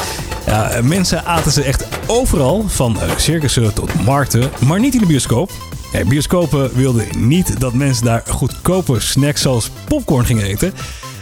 Ja, 0.46 0.80
mensen 0.84 1.26
aten 1.26 1.52
ze 1.52 1.64
echt 1.64 1.86
overal, 2.08 2.66
van 2.68 3.02
eh, 3.02 3.10
circussen 3.18 3.74
tot 3.74 4.04
markten, 4.06 4.52
maar 4.66 4.80
niet 4.80 4.94
in 4.94 5.00
de 5.00 5.06
bioscoop. 5.06 5.52
Ja, 5.92 6.06
bioscopen 6.06 6.76
wilden 6.76 7.06
niet 7.18 7.60
dat 7.60 7.74
mensen 7.74 8.06
daar 8.06 8.24
goedkope 8.28 9.00
snacks 9.00 9.42
zoals 9.42 9.70
popcorn 9.88 10.26
gingen 10.26 10.44
eten. 10.44 10.74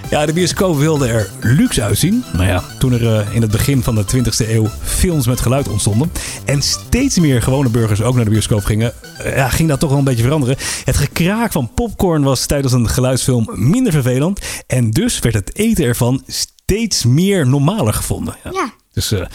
Ja, 0.09 0.25
de 0.25 0.33
bioscoop 0.33 0.77
wilde 0.77 1.07
er 1.07 1.29
luxe 1.39 1.83
uitzien. 1.83 2.23
Nou 2.33 2.45
ja, 2.45 2.63
toen 2.79 2.93
er 2.93 3.19
eh, 3.19 3.35
in 3.35 3.41
het 3.41 3.51
begin 3.51 3.83
van 3.83 3.95
de 3.95 4.05
20e 4.15 4.49
eeuw 4.49 4.67
films 4.81 5.27
met 5.27 5.39
geluid 5.39 5.67
ontstonden 5.67 6.11
en 6.45 6.61
steeds 6.61 7.19
meer 7.19 7.41
gewone 7.41 7.69
burgers 7.69 8.01
ook 8.01 8.15
naar 8.15 8.23
de 8.23 8.29
bioscoop 8.29 8.63
gingen, 8.63 8.93
eh, 9.17 9.35
ja, 9.35 9.49
ging 9.49 9.69
dat 9.69 9.79
toch 9.79 9.89
wel 9.89 9.97
een 9.97 10.03
beetje 10.03 10.23
veranderen. 10.23 10.55
Het 10.83 10.97
gekraak 10.97 11.51
van 11.51 11.73
popcorn 11.73 12.23
was 12.23 12.45
tijdens 12.45 12.73
een 12.73 12.89
geluidsfilm 12.89 13.49
minder 13.53 13.91
vervelend 13.91 14.39
en 14.67 14.91
dus 14.91 15.19
werd 15.19 15.35
het 15.35 15.55
eten 15.55 15.85
ervan 15.85 16.23
steeds 16.27 17.05
meer 17.05 17.47
normaler 17.47 17.93
gevonden. 17.93 18.35
Ja. 18.43 18.51
Ja. 18.53 18.73
Dus 18.93 19.11
eh, 19.11 19.25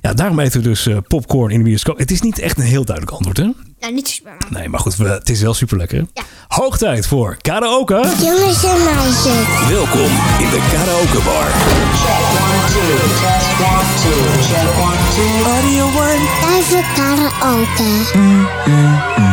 ja, 0.00 0.12
daarom 0.12 0.38
eten 0.38 0.62
we 0.62 0.68
dus 0.68 0.88
popcorn 1.08 1.52
in 1.52 1.58
de 1.58 1.64
bioscoop. 1.64 1.98
Het 1.98 2.10
is 2.10 2.20
niet 2.20 2.38
echt 2.38 2.58
een 2.58 2.64
heel 2.64 2.84
duidelijk 2.84 3.16
antwoord, 3.16 3.36
hè? 3.36 3.67
Nou, 3.80 3.92
niet 3.92 4.08
super. 4.08 4.36
Nee, 4.50 4.68
maar 4.68 4.80
goed, 4.80 4.96
het 4.98 5.28
is 5.30 5.40
wel 5.40 5.54
super 5.54 5.76
lekker. 5.76 6.06
Ja. 6.14 6.22
Hoog 6.48 6.78
tijd 6.78 7.06
voor 7.06 7.36
karaoke. 7.40 7.94
Jongens 8.20 8.64
en 8.64 8.84
meisjes, 8.84 9.68
Welkom 9.68 10.10
in 10.38 10.50
de 10.50 10.68
karaoke 10.72 11.22
bar. 11.24 11.50
tijd 16.40 16.64
voor 16.64 16.84
karaoke. 16.96 17.86
That's 18.68 19.27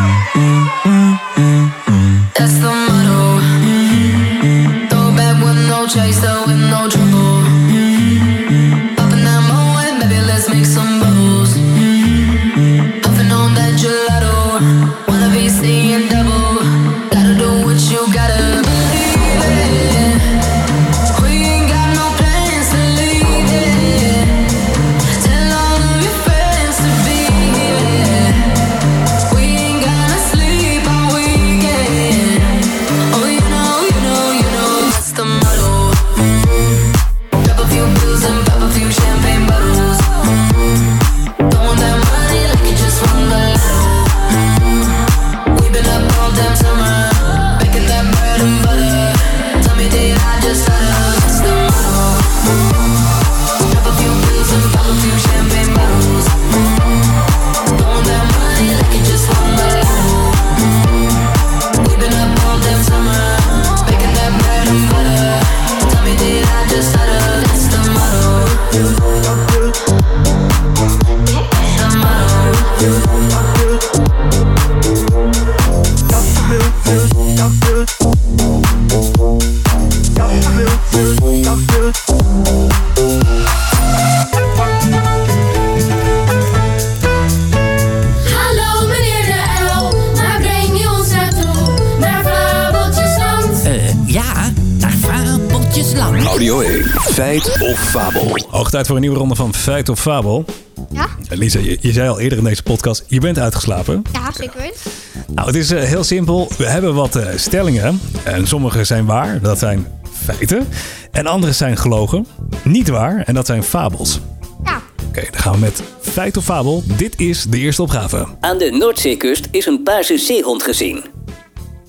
fabel? 98.00 98.38
Hoog 98.50 98.70
tijd 98.70 98.88
voor 98.88 98.96
een 98.96 99.02
nieuwe 99.02 99.18
ronde 99.18 99.36
van 99.36 99.54
Feit 99.54 99.90
of 99.90 100.00
Fabel. 100.00 100.46
Ja? 100.92 101.08
Eh, 101.30 101.38
Lisa, 101.38 101.60
je, 101.60 101.78
je 101.82 101.92
zei 101.92 102.10
al 102.10 102.20
eerder 102.20 102.38
in 102.38 102.44
deze 102.44 102.64
podcast, 102.64 103.04
je 103.08 103.20
bent 103.20 103.40
uitgeslapen. 103.40 104.02
Ja, 104.14 104.32
zeker 104.32 104.60
weten. 104.60 104.80
Nou, 105.28 105.48
het 105.48 105.56
is 105.56 105.72
eh, 105.72 105.84
heel 105.84 106.04
simpel. 106.04 106.52
We 106.58 106.66
hebben 106.66 106.94
wat 106.94 107.16
eh, 107.16 107.28
stellingen. 107.36 108.00
En 108.24 108.48
sommige 108.48 108.84
zijn 108.84 109.06
waar, 109.06 109.42
dat 109.42 109.60
zijn 109.60 109.88
feiten. 110.24 110.68
En 111.12 111.26
andere 111.26 111.52
zijn 111.52 111.78
gelogen, 111.78 112.28
niet 112.64 112.88
waar, 112.88 113.24
en 113.26 113.34
dat 113.34 113.46
zijn 113.46 113.64
fabels. 113.64 114.20
Ja. 114.64 114.82
Oké, 115.08 115.22
dan 115.32 115.42
gaan 115.42 115.54
we 115.54 115.60
met 115.60 115.84
feit 116.02 116.38
of 116.38 116.44
fabel. 116.44 116.84
Dit 116.86 117.20
is 117.20 117.44
de 117.44 117.58
eerste 117.58 117.82
opgave. 117.82 118.26
Aan 118.40 118.58
de 118.58 118.72
Noordzeekust 118.72 119.48
is 119.52 119.66
een 119.66 119.84
paarse 119.84 120.18
zeehond 120.18 120.64
gezien. 120.64 121.15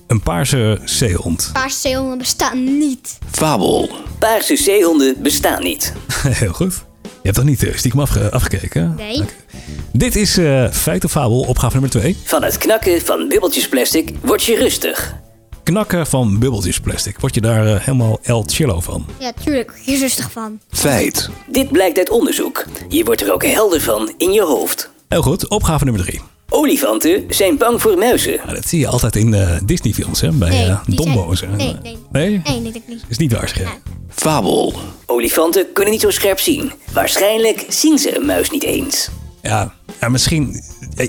Een 0.07 0.21
paarse 0.21 0.79
zeehond. 0.85 1.49
Paarse 1.53 1.79
zeehonden 1.79 2.17
bestaan 2.17 2.77
niet. 2.77 3.17
Fabel. 3.31 3.89
Paarse 4.19 4.55
zeehonden 4.55 5.15
bestaan 5.21 5.63
niet. 5.63 5.93
Heel 6.21 6.53
goed. 6.53 6.73
Je 7.03 7.09
hebt 7.33 7.35
toch 7.35 7.45
niet 7.45 7.63
eh, 7.63 7.75
stiekem 7.77 7.99
afge- 7.99 8.31
afgekeken? 8.31 8.93
Nee. 8.97 9.23
Dit 9.93 10.15
is 10.15 10.37
eh, 10.37 10.71
feit 10.71 11.03
of 11.03 11.11
fabel, 11.11 11.39
opgave 11.41 11.71
nummer 11.73 11.89
2. 11.89 12.17
Van 12.23 12.43
het 12.43 12.57
knakken 12.57 13.01
van 13.01 13.27
bubbeltjes 13.27 13.67
plastic 13.69 14.13
word 14.21 14.43
je 14.43 14.55
rustig. 14.55 15.15
knakken 15.63 16.07
van 16.07 16.39
bubbeltjesplastic. 16.39 17.19
Word 17.19 17.35
je 17.35 17.41
daar 17.41 17.67
eh, 17.67 17.79
helemaal 17.79 18.19
El 18.23 18.43
Chillo 18.47 18.79
van? 18.79 19.05
Ja, 19.17 19.31
tuurlijk. 19.43 19.73
Je 19.85 19.97
rustig 19.97 20.31
van. 20.31 20.59
Feit. 20.69 21.29
Dit 21.47 21.71
blijkt 21.71 21.97
uit 21.97 22.09
onderzoek. 22.09 22.65
Je 22.89 23.03
wordt 23.03 23.21
er 23.21 23.33
ook 23.33 23.45
helder 23.45 23.81
van 23.81 24.13
in 24.17 24.31
je 24.31 24.41
hoofd. 24.43 24.89
Heel 25.07 25.21
goed, 25.21 25.47
opgave 25.47 25.83
nummer 25.83 26.03
drie. 26.05 26.21
Olifanten 26.49 27.23
zijn 27.29 27.57
bang 27.57 27.81
voor 27.81 27.97
muizen. 27.97 28.39
Dat 28.53 28.67
zie 28.67 28.79
je 28.79 28.87
altijd 28.87 29.15
in 29.15 29.33
eh, 29.33 29.57
Disney-films, 29.65 30.21
hè? 30.21 30.31
Bij 30.31 30.49
Nee, 30.49 30.65
eh, 30.65 30.79
zijn- 30.85 31.37
zo. 31.37 31.45
nee, 31.47 31.75
nee. 31.83 31.97
Nee? 32.11 32.41
Nee, 32.43 32.59
niet. 32.59 32.81
Is 33.07 33.17
niet 33.17 33.31
waar. 33.33 33.53
Fabel. 34.09 34.73
Olifanten 35.05 35.65
kunnen 35.73 35.93
niet 35.93 36.01
zo 36.01 36.09
scherp 36.09 36.39
zien. 36.39 36.71
Waarschijnlijk 36.93 37.65
zien 37.69 37.97
ze 37.97 38.17
een 38.17 38.25
muis 38.25 38.49
niet 38.49 38.63
eens. 38.63 39.09
Ja, 39.41 39.73
ja, 40.01 40.09
misschien. 40.09 40.61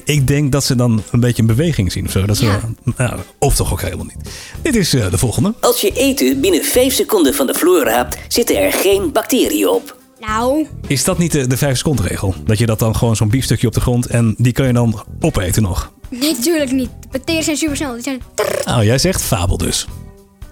Ik, 0.05 0.27
denk 0.27 0.53
dat 0.53 0.65
ze 0.65 0.75
dan 0.75 1.03
een 1.11 1.21
beetje 1.21 1.43
een 1.43 1.49
beweging 1.49 1.93
zien 1.93 2.05
of 2.07 2.11
zo. 2.11 2.27
Dat 2.27 2.37
ze, 2.37 2.45
Ja. 2.45 2.61
ja, 2.99 3.17
of 3.39 3.55
toch 3.55 3.73
ook 3.73 3.81
helemaal 3.83 4.05
niet. 4.05 4.29
Dit 4.63 4.77
is 4.77 4.95
eh, 4.95 5.11
de 5.11 5.19
volgende. 5.19 5.55
Als 5.61 5.81
je 5.81 5.93
eten 5.93 6.41
binnen 6.41 6.65
5 6.65 6.95
seconden 6.95 7.35
van 7.35 7.47
de 7.47 7.55
vloer 7.55 7.85
raapt, 7.85 8.19
zitten 8.29 8.57
er 8.57 8.73
geen 8.73 9.13
bacteriën 9.13 9.69
op. 9.69 9.97
Nou, 10.29 10.67
Is 10.87 11.05
dat 11.05 11.19
niet 11.19 11.33
de, 11.33 11.47
de 11.47 11.57
5 11.57 11.77
seconden 11.77 12.07
regel? 12.07 12.35
Dat 12.45 12.59
je 12.59 12.67
dat 12.67 12.79
dan 12.79 12.97
gewoon 12.97 13.17
zo'n 13.17 13.29
biefstukje 13.29 13.67
op 13.67 13.73
de 13.73 13.81
grond 13.81 14.07
en 14.07 14.35
die 14.39 14.53
kun 14.53 14.67
je 14.67 14.73
dan 14.73 15.03
opeten 15.21 15.63
nog. 15.63 15.93
nee, 16.09 16.39
tuurlijk 16.39 16.73
niet. 16.73 16.91
De 17.01 17.09
bacteriën 17.11 17.43
zijn 17.43 17.57
super 17.57 17.77
snel. 17.77 17.93
Die 17.93 18.03
zijn... 18.03 18.23
Nou, 18.65 18.85
jij 18.85 18.99
zegt 18.99 19.23
fabel 19.23 19.57
dus. 19.57 19.87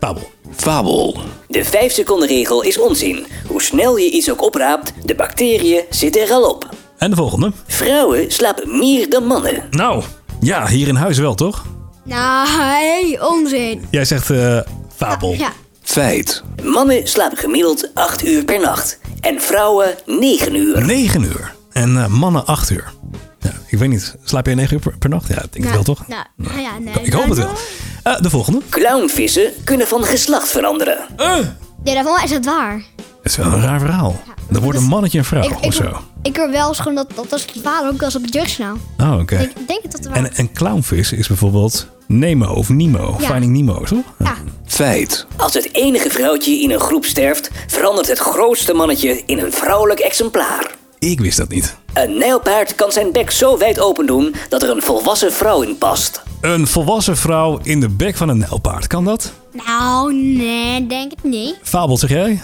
Fabel. 0.01 0.31
Fabel. 0.57 1.19
De 1.49 1.65
5 1.65 1.93
seconden 1.93 2.29
regel 2.29 2.63
is 2.63 2.79
onzin. 2.79 3.27
Hoe 3.47 3.63
snel 3.63 3.97
je 3.97 4.11
iets 4.11 4.31
ook 4.31 4.43
opraapt, 4.43 4.93
de 5.05 5.15
bacteriën 5.15 5.83
zitten 5.91 6.23
er 6.23 6.31
al 6.31 6.51
op. 6.51 6.69
En 6.99 7.11
de 7.11 7.17
volgende. 7.17 7.53
Vrouwen 7.67 8.33
slapen 8.33 8.79
meer 8.79 9.11
dan 9.11 9.25
mannen. 9.27 9.63
Nou, 9.71 10.03
ja, 10.41 10.67
hier 10.69 10.89
in 10.89 10.95
huis 10.95 11.19
wel, 11.19 11.35
toch? 11.35 11.65
Nou, 12.05 12.49
hey, 12.49 13.19
onzin. 13.21 13.87
Jij 13.91 14.05
zegt 14.05 14.31
eh, 14.31 14.61
fabel. 14.97 15.33
Ja. 15.33 15.53
Feit. 15.87 16.43
Mannen 16.63 17.09
slapen 17.09 17.37
gemiddeld 17.39 17.91
8 17.95 18.27
uur 18.27 18.45
per 18.45 18.61
nacht. 18.61 18.99
En 19.21 19.41
vrouwen 19.41 19.95
9 20.07 20.55
uur. 20.55 20.85
9 20.85 21.23
uur. 21.23 21.55
En 21.73 21.97
eh, 21.97 22.07
mannen 22.07 22.47
8 22.47 22.71
uur. 22.71 22.93
Ja, 23.41 23.53
ik 23.67 23.79
weet 23.79 23.89
niet, 23.89 24.15
slaap 24.25 24.47
jij 24.47 24.55
9 24.55 24.75
uur 24.75 24.81
per, 24.81 24.99
per 24.99 25.09
nacht? 25.09 25.29
Ja, 25.29 25.43
ik 25.43 25.53
denk 25.53 25.65
het 25.65 25.75
wel 25.75 25.83
toch? 25.83 26.07
Nou, 26.09 26.25
nou 26.37 26.61
ja, 26.61 26.79
nee. 26.79 26.95
Ik 27.05 27.13
hoop 27.13 27.29
het 27.29 27.39
wel. 27.39 27.51
Eh, 28.03 28.21
de 28.21 28.31
volgende. 28.31 28.61
Clownvissen 28.69 29.53
kunnen 29.65 29.87
van 29.87 30.05
geslacht 30.05 30.49
veranderen. 30.49 30.99
Nee, 31.85 31.95
daarvan 31.95 32.23
is 32.25 32.31
het 32.31 32.45
waar. 32.45 32.83
Dat 32.97 33.07
is 33.23 33.37
wel 33.37 33.47
een 33.47 33.63
raar 33.63 33.81
verhaal. 33.81 34.21
Er 34.53 34.61
wordt 34.61 34.79
een 34.79 34.85
mannetje 34.85 35.19
en 35.19 35.25
vrouw 35.25 35.43
Ik, 35.43 35.55
of 35.55 35.65
ik, 35.65 35.73
zo. 35.73 36.01
ik 36.23 36.37
hoor 36.37 36.51
wel 36.51 36.69
eens 36.69 36.79
gewoon 36.79 36.95
dat, 36.95 37.11
dat 37.15 37.33
als 37.33 37.47
die 37.47 37.63
vader 37.63 37.91
ook 37.91 37.97
wel 37.99 38.05
eens 38.09 38.17
op 38.17 38.23
de 38.23 38.31
drugs 38.31 38.59
nou. 38.59 38.79
Oh, 38.99 39.19
oké. 39.19 39.37
Ik 39.37 39.69
denk 39.69 39.83
dat 39.83 39.93
het 39.93 40.07
waar 40.07 40.17
En 40.17 40.31
een 40.35 40.53
clownvis 40.53 41.13
is 41.13 41.29
bijvoorbeeld 41.29 41.87
Nemo 42.07 42.47
of 42.53 42.69
Nemo. 42.69 43.17
Ja. 43.19 43.27
Finding 43.27 43.53
Nemo, 43.53 43.85
toch? 43.85 44.05
Feit. 44.77 45.27
Als 45.37 45.55
het 45.55 45.75
enige 45.75 46.11
vrouwtje 46.11 46.61
in 46.61 46.71
een 46.71 46.81
groep 46.81 47.05
sterft, 47.05 47.51
verandert 47.67 48.07
het 48.09 48.19
grootste 48.19 48.75
mannetje 48.75 49.23
in 49.27 49.39
een 49.39 49.53
vrouwelijk 49.53 50.01
exemplaar. 50.01 50.75
Ik 50.99 51.21
wist 51.21 51.37
dat 51.37 51.49
niet. 51.49 51.77
Een 51.95 52.19
nijlpaard 52.19 52.75
kan 52.75 52.93
zijn 52.93 53.13
bek 53.13 53.31
zo 53.31 53.59
wijd 53.59 53.81
open 53.81 54.07
doen 54.07 54.35
dat 54.49 54.63
er 54.63 54.71
een 54.71 54.83
volwassen 54.83 55.33
vrouw 55.33 55.63
in 55.63 55.79
past. 55.79 56.23
Een 56.41 56.67
volwassen 56.67 57.17
vrouw 57.17 57.59
in 57.63 57.81
de 57.81 57.89
bek 57.89 58.17
van 58.17 58.29
een 58.29 58.39
nijlpaard. 58.39 58.87
Kan 58.87 59.05
dat? 59.05 59.33
Nou, 59.67 60.15
nee, 60.15 60.87
denk 60.87 61.11
het 61.11 61.25
niet. 61.25 61.59
Fabel, 61.63 61.97
zeg 61.97 62.11
jij? 62.11 62.41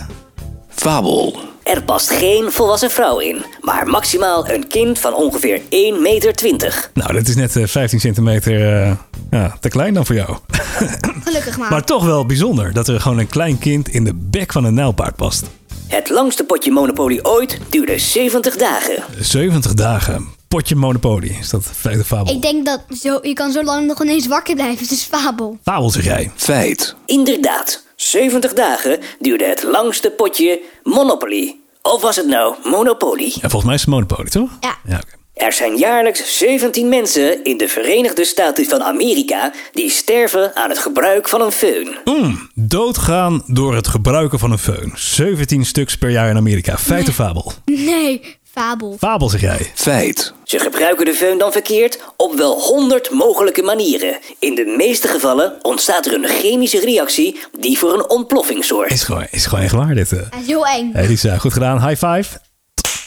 Fabel. 0.83 1.39
Er 1.63 1.83
past 1.83 2.11
geen 2.11 2.53
volwassen 2.53 2.91
vrouw 2.91 3.19
in, 3.19 3.45
maar 3.61 3.87
maximaal 3.87 4.49
een 4.49 4.67
kind 4.69 4.99
van 4.99 5.15
ongeveer 5.15 5.61
1,20 5.61 5.67
meter. 6.01 6.91
Nou, 6.95 7.13
dat 7.13 7.29
is 7.29 7.35
net 7.35 7.57
eh, 7.57 7.67
15 7.67 8.01
centimeter 8.01 8.83
eh, 8.83 8.93
ja, 9.31 9.57
te 9.61 9.69
klein 9.69 9.95
dan 9.95 10.07
voor 10.07 10.15
jou. 10.15 10.37
Gelukkig 11.25 11.59
maar. 11.59 11.71
Maar 11.71 11.85
toch 11.85 12.05
wel 12.05 12.27
bijzonder 12.27 12.73
dat 12.73 12.89
er 12.89 13.01
gewoon 13.01 13.19
een 13.19 13.29
klein 13.29 13.59
kind 13.59 13.89
in 13.89 14.05
de 14.05 14.15
bek 14.15 14.53
van 14.53 14.65
een 14.65 14.75
nijlpaard 14.75 15.17
past. 15.17 15.45
Het 15.87 16.11
langste 16.11 16.45
potje 16.45 16.71
Monopoly 16.71 17.19
ooit 17.23 17.59
duurde 17.71 17.99
70 17.99 18.57
dagen. 18.57 19.03
70 19.19 19.75
dagen. 19.75 20.29
Potje 20.49 20.77
Monopoly. 20.77 21.37
Is 21.41 21.51
dat 21.51 21.65
feit 21.73 22.01
of 22.01 22.07
fabel? 22.07 22.35
Ik 22.35 22.43
denk 22.43 22.67
dat 22.67 22.81
zo, 23.01 23.19
je 23.23 23.33
kan 23.33 23.53
zo 23.53 23.63
lang 23.63 23.87
nog 23.87 24.03
ineens 24.03 24.27
wakker 24.27 24.55
blijven. 24.55 24.79
Het 24.79 24.91
is 24.91 25.03
fabel. 25.03 25.59
Fabel, 25.63 25.91
zeg 25.91 26.05
jij. 26.05 26.31
Feit. 26.35 26.95
Inderdaad, 27.07 27.83
70 28.03 28.53
dagen 28.53 28.99
duurde 29.19 29.45
het 29.45 29.63
langste 29.63 30.11
potje 30.11 30.61
Monopoly. 30.83 31.57
Of 31.83 32.01
was 32.01 32.17
het 32.17 32.27
nou 32.27 32.55
Monopoly? 32.65 33.25
Ja, 33.25 33.41
volgens 33.41 33.65
mij 33.65 33.75
is 33.75 33.81
het 33.81 33.91
Monopoly, 33.91 34.29
toch? 34.29 34.51
Ja. 34.61 35.01
Er 35.35 35.53
zijn 35.53 35.77
jaarlijks 35.77 36.39
17 36.39 36.89
mensen 36.89 37.45
in 37.45 37.57
de 37.57 37.69
Verenigde 37.69 38.25
Staten 38.25 38.65
van 38.65 38.83
Amerika 38.83 39.53
die 39.73 39.91
sterven 39.91 40.57
aan 40.57 40.69
het 40.69 40.79
gebruik 40.79 41.29
van 41.29 41.41
een 41.41 41.53
föhn. 41.53 42.03
Mm, 42.05 42.51
doodgaan 42.55 43.43
door 43.47 43.75
het 43.75 43.89
gebruiken 43.89 44.39
van 44.39 44.53
een 44.53 44.61
föhn. 44.61 44.93
17 44.95 45.65
stuks 45.65 45.97
per 45.97 46.11
jaar 46.11 46.31
in 46.31 46.37
Amerika. 46.37 46.79
Feit 46.79 47.09
of 47.09 47.15
fabel? 47.15 47.53
Nee, 47.65 48.37
fabel. 48.53 48.97
Fabel, 48.99 49.29
zeg 49.29 49.41
jij. 49.41 49.71
Feit. 49.75 50.33
Ze 50.45 50.59
gebruiken 50.59 51.05
de 51.05 51.15
föhn 51.15 51.39
dan 51.39 51.53
verkeerd 51.53 51.99
op 52.17 52.35
wel 52.35 52.61
100 52.61 53.11
mogelijke 53.11 53.63
manieren. 53.63 54.19
In 54.39 54.55
de 54.55 54.75
meeste 54.77 55.09
gevallen 55.09 55.59
ontstaat 55.63 56.07
er 56.07 56.15
een 56.15 56.27
chemische 56.29 56.81
reactie 56.81 57.41
die 57.59 57.79
voor 57.79 57.93
een 57.95 58.11
ontploffing 58.11 58.65
zorgt. 58.65 58.91
Is 58.93 59.03
gewoon, 59.05 59.27
is 59.31 59.47
gewoon 59.47 59.65
echt 59.65 59.73
waar, 59.75 59.95
dit. 59.95 60.13
eh. 60.13 60.19
Heel 60.47 60.67
eng. 60.67 60.91
Hey 60.93 61.07
Lisa, 61.07 61.37
goed 61.39 61.53
gedaan. 61.53 61.89
High 61.89 62.07
five. 62.07 62.39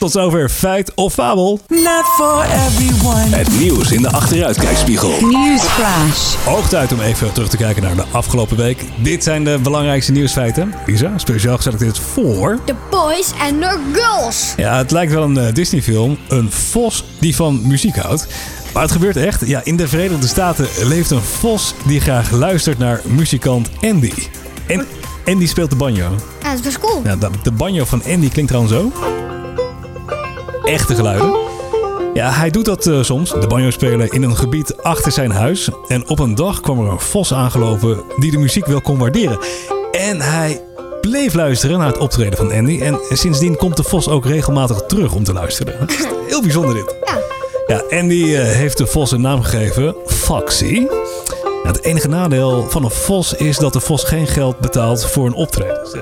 Tot 0.05 0.13
zover 0.13 0.49
feit 0.49 0.91
of 0.95 1.13
fabel. 1.13 1.59
Not 1.67 2.05
for 2.17 2.43
everyone. 2.43 3.35
Het 3.35 3.59
nieuws 3.59 3.91
in 3.91 4.01
de 4.01 4.11
achteruitkijkspiegel. 4.11 5.09
Newsflash. 5.09 6.35
Hoog 6.45 6.69
tijd 6.69 6.91
om 6.91 6.99
even 6.99 7.33
terug 7.33 7.49
te 7.49 7.57
kijken 7.57 7.83
naar 7.83 7.95
de 7.95 8.03
afgelopen 8.11 8.57
week. 8.57 8.83
Dit 8.97 9.23
zijn 9.23 9.43
de 9.43 9.59
belangrijkste 9.63 10.11
nieuwsfeiten. 10.11 10.73
Lisa, 10.85 11.17
speciaal 11.17 11.55
geselecteerd 11.55 11.99
voor... 11.99 12.59
The 12.65 12.75
boys 12.89 13.31
and 13.39 13.61
the 13.61 13.79
girls. 13.93 14.53
Ja, 14.57 14.77
het 14.77 14.91
lijkt 14.91 15.13
wel 15.13 15.23
een 15.23 15.37
eh, 15.37 15.53
Disney-film. 15.53 16.17
Een 16.27 16.51
vos 16.51 17.03
die 17.19 17.35
van 17.35 17.67
muziek 17.67 17.95
houdt. 17.95 18.27
Maar 18.73 18.83
het 18.83 18.91
gebeurt 18.91 19.17
echt. 19.17 19.47
Ja, 19.47 19.61
in 19.63 19.75
de 19.75 19.87
Verenigde 19.87 20.27
Staten 20.27 20.67
leeft 20.83 21.11
een 21.11 21.21
vos 21.21 21.73
die 21.85 22.01
graag 22.01 22.31
luistert 22.31 22.77
naar 22.77 23.01
muzikant 23.03 23.69
Andy. 23.81 24.13
En 24.67 24.85
Andy 25.25 25.47
speelt 25.47 25.69
de 25.69 25.75
banjo. 25.75 26.15
Ja, 26.41 26.49
dat 26.49 26.53
is 26.53 26.61
best 26.61 26.79
cool. 26.79 27.01
Ja, 27.03 27.15
de, 27.15 27.29
de 27.43 27.51
banjo 27.51 27.85
van 27.85 28.03
Andy 28.03 28.29
klinkt 28.29 28.51
trouwens 28.51 28.73
zo. 28.73 28.91
Echte 30.65 30.95
geluiden. 30.95 31.35
Ja, 32.13 32.31
hij 32.31 32.49
doet 32.49 32.65
dat 32.65 32.87
eh, 32.87 33.01
soms, 33.03 33.29
de 33.31 33.47
banjo 33.47 33.69
spelen, 33.69 34.09
in 34.09 34.23
een 34.23 34.37
gebied 34.37 34.77
achter 34.81 35.11
zijn 35.11 35.31
huis. 35.31 35.69
En 35.87 36.09
op 36.09 36.19
een 36.19 36.35
dag 36.35 36.59
kwam 36.59 36.79
er 36.85 36.91
een 36.91 36.99
vos 36.99 37.33
aangelopen 37.33 38.03
die 38.19 38.31
de 38.31 38.37
muziek 38.37 38.65
wel 38.65 38.81
kon 38.81 38.97
waarderen. 38.97 39.39
En 39.91 40.21
hij 40.21 40.61
bleef 41.01 41.33
luisteren 41.33 41.77
naar 41.77 41.87
het 41.87 41.97
optreden 41.97 42.37
van 42.37 42.51
Andy. 42.51 42.81
En 42.81 42.99
sindsdien 43.09 43.55
komt 43.55 43.77
de 43.77 43.83
vos 43.83 44.07
ook 44.07 44.25
regelmatig 44.25 44.81
terug 44.87 45.13
om 45.13 45.23
te 45.23 45.33
luisteren. 45.33 45.87
Is 45.87 46.05
heel 46.27 46.41
bijzonder 46.41 46.73
dit. 46.75 46.95
Ja. 47.05 47.17
Ja, 47.67 47.97
Andy 47.99 48.35
eh, 48.35 48.43
heeft 48.43 48.77
de 48.77 48.87
vos 48.87 49.11
een 49.11 49.21
naam 49.21 49.43
gegeven, 49.43 49.95
Foxy. 50.05 50.87
Het 51.63 51.83
enige 51.83 52.07
nadeel 52.07 52.65
van 52.69 52.83
een 52.83 52.91
vos 52.91 53.33
is 53.33 53.57
dat 53.57 53.73
de 53.73 53.79
vos 53.79 54.03
geen 54.03 54.27
geld 54.27 54.59
betaalt 54.59 55.05
voor 55.05 55.25
een 55.25 55.33
optreden. 55.33 55.79
Dus, 55.83 55.93
eh, 55.93 56.01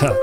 Ja. 0.00 0.12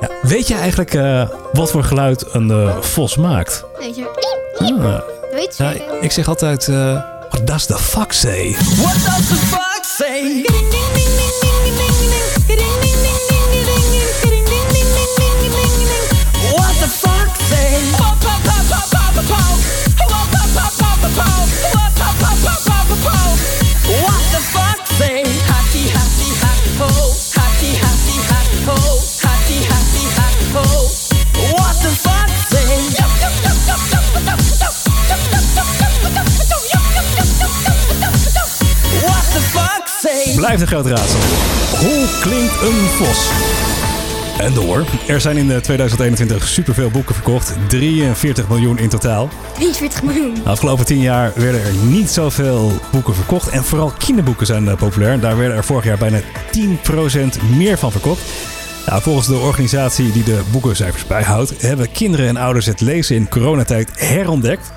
ja. 0.00 0.08
Weet 0.22 0.48
je 0.48 0.54
eigenlijk 0.54 0.94
eh, 0.94 1.28
wat 1.52 1.70
voor 1.70 1.84
geluid 1.84 2.24
een 2.34 2.50
eh, 2.50 2.76
vos 2.80 3.16
maakt? 3.16 3.64
Weet 3.78 3.96
je. 3.96 4.24
Ah, 4.58 5.00
Weet 5.32 5.56
je. 5.56 5.64
ja, 5.64 5.72
ik 6.00 6.12
zeg 6.12 6.28
altijd, 6.28 6.68
eh 6.68 7.02
what 7.30 7.46
does 7.46 7.66
the 7.66 7.78
fuck 7.78 8.12
say? 8.12 8.56
What 8.76 8.94
does 8.94 9.28
the 9.28 9.36
fuck 9.36 9.84
say? 9.98 10.44
Blijft 40.46 40.64
een 40.64 40.68
groot 40.68 40.86
raadsel. 40.86 41.18
Hoe 41.78 42.18
klinkt 42.20 42.62
een 42.62 42.88
vos? 42.88 43.30
En 44.38 44.54
door. 44.54 44.84
Er 45.08 45.20
zijn 45.20 45.36
in 45.36 45.50
eh, 45.50 45.56
2021 45.56 46.48
superveel 46.48 46.90
boeken 46.90 47.14
verkocht. 47.14 47.54
43 47.68 48.48
miljoen 48.48 48.78
in 48.78 48.88
totaal. 48.88 49.28
43 49.54 50.02
miljoen. 50.02 50.34
De 50.34 50.50
afgelopen 50.50 50.84
10 50.84 51.00
jaar 51.00 51.32
werden 51.34 51.64
er 51.64 51.72
niet 51.72 52.10
zoveel 52.10 52.72
boeken 52.92 53.14
verkocht. 53.14 53.48
En 53.48 53.64
vooral 53.64 53.92
kinderboeken 53.98 54.46
zijn 54.46 54.68
eh, 54.68 54.76
populair. 54.76 55.20
Daar 55.20 55.36
werden 55.36 55.56
er 55.56 55.64
vorig 55.64 55.84
jaar 55.84 55.98
bijna 55.98 56.20
10% 56.20 56.22
meer 57.56 57.78
van 57.78 57.92
verkocht. 57.92 58.22
Nou, 58.86 59.02
volgens 59.02 59.26
de 59.26 59.36
organisatie 59.36 60.12
die 60.12 60.24
de 60.24 60.42
boekencijfers 60.50 61.06
bijhoudt, 61.06 61.62
hebben 61.62 61.92
kinderen 61.92 62.28
en 62.28 62.36
ouders 62.36 62.66
het 62.66 62.80
lezen 62.80 63.16
in 63.16 63.28
coronatijd 63.28 63.90
herontdekt. 64.00 64.72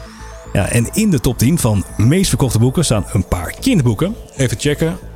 Ja, 0.54 0.70
en 0.70 0.90
in 0.94 1.10
de 1.10 1.20
top 1.20 1.38
10 1.38 1.58
van 1.58 1.84
meest 1.98 2.30
verkochte 2.30 2.60
boeken 2.60 2.86
staan 2.86 3.06
een 3.12 3.28
paar 3.28 3.54
kinderboeken. 3.60 4.16
Even 4.36 4.60
checken. 4.60 5.09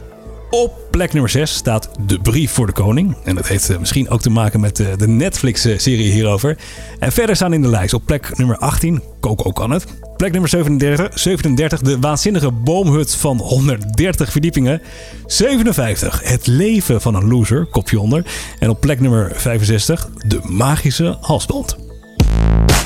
Op 0.53 0.87
plek 0.91 1.13
nummer 1.13 1.31
6 1.31 1.53
staat 1.53 1.89
De 2.05 2.19
Brief 2.19 2.51
voor 2.51 2.65
de 2.65 2.71
Koning. 2.71 3.15
En 3.23 3.35
dat 3.35 3.47
heeft 3.47 3.69
eh, 3.69 3.77
misschien 3.77 4.09
ook 4.09 4.21
te 4.21 4.29
maken 4.29 4.59
met 4.59 4.79
eh, 4.79 4.87
de 4.97 5.07
Netflix-serie 5.07 6.11
hierover. 6.11 6.57
En 6.99 7.11
verder 7.11 7.35
staan 7.35 7.53
in 7.53 7.61
de 7.61 7.67
lijst 7.67 7.93
op 7.93 8.05
plek 8.05 8.37
nummer 8.37 8.57
18, 8.57 9.03
Coco 9.19 9.51
kan 9.51 9.71
het. 9.71 9.85
Plek 10.17 10.31
nummer 10.31 10.49
37, 10.49 11.19
37 11.19 11.81
de 11.81 11.99
waanzinnige 11.99 12.51
boomhut 12.51 13.15
van 13.15 13.37
130 13.37 14.31
verdiepingen. 14.31 14.81
57, 15.25 16.21
Het 16.23 16.47
leven 16.47 17.01
van 17.01 17.15
een 17.15 17.27
loser, 17.27 17.65
kopje 17.65 17.99
onder. 17.99 18.25
En 18.59 18.69
op 18.69 18.79
plek 18.79 18.99
nummer 18.99 19.31
65, 19.35 20.09
De 20.27 20.39
magische 20.43 21.17
halsband. 21.21 21.77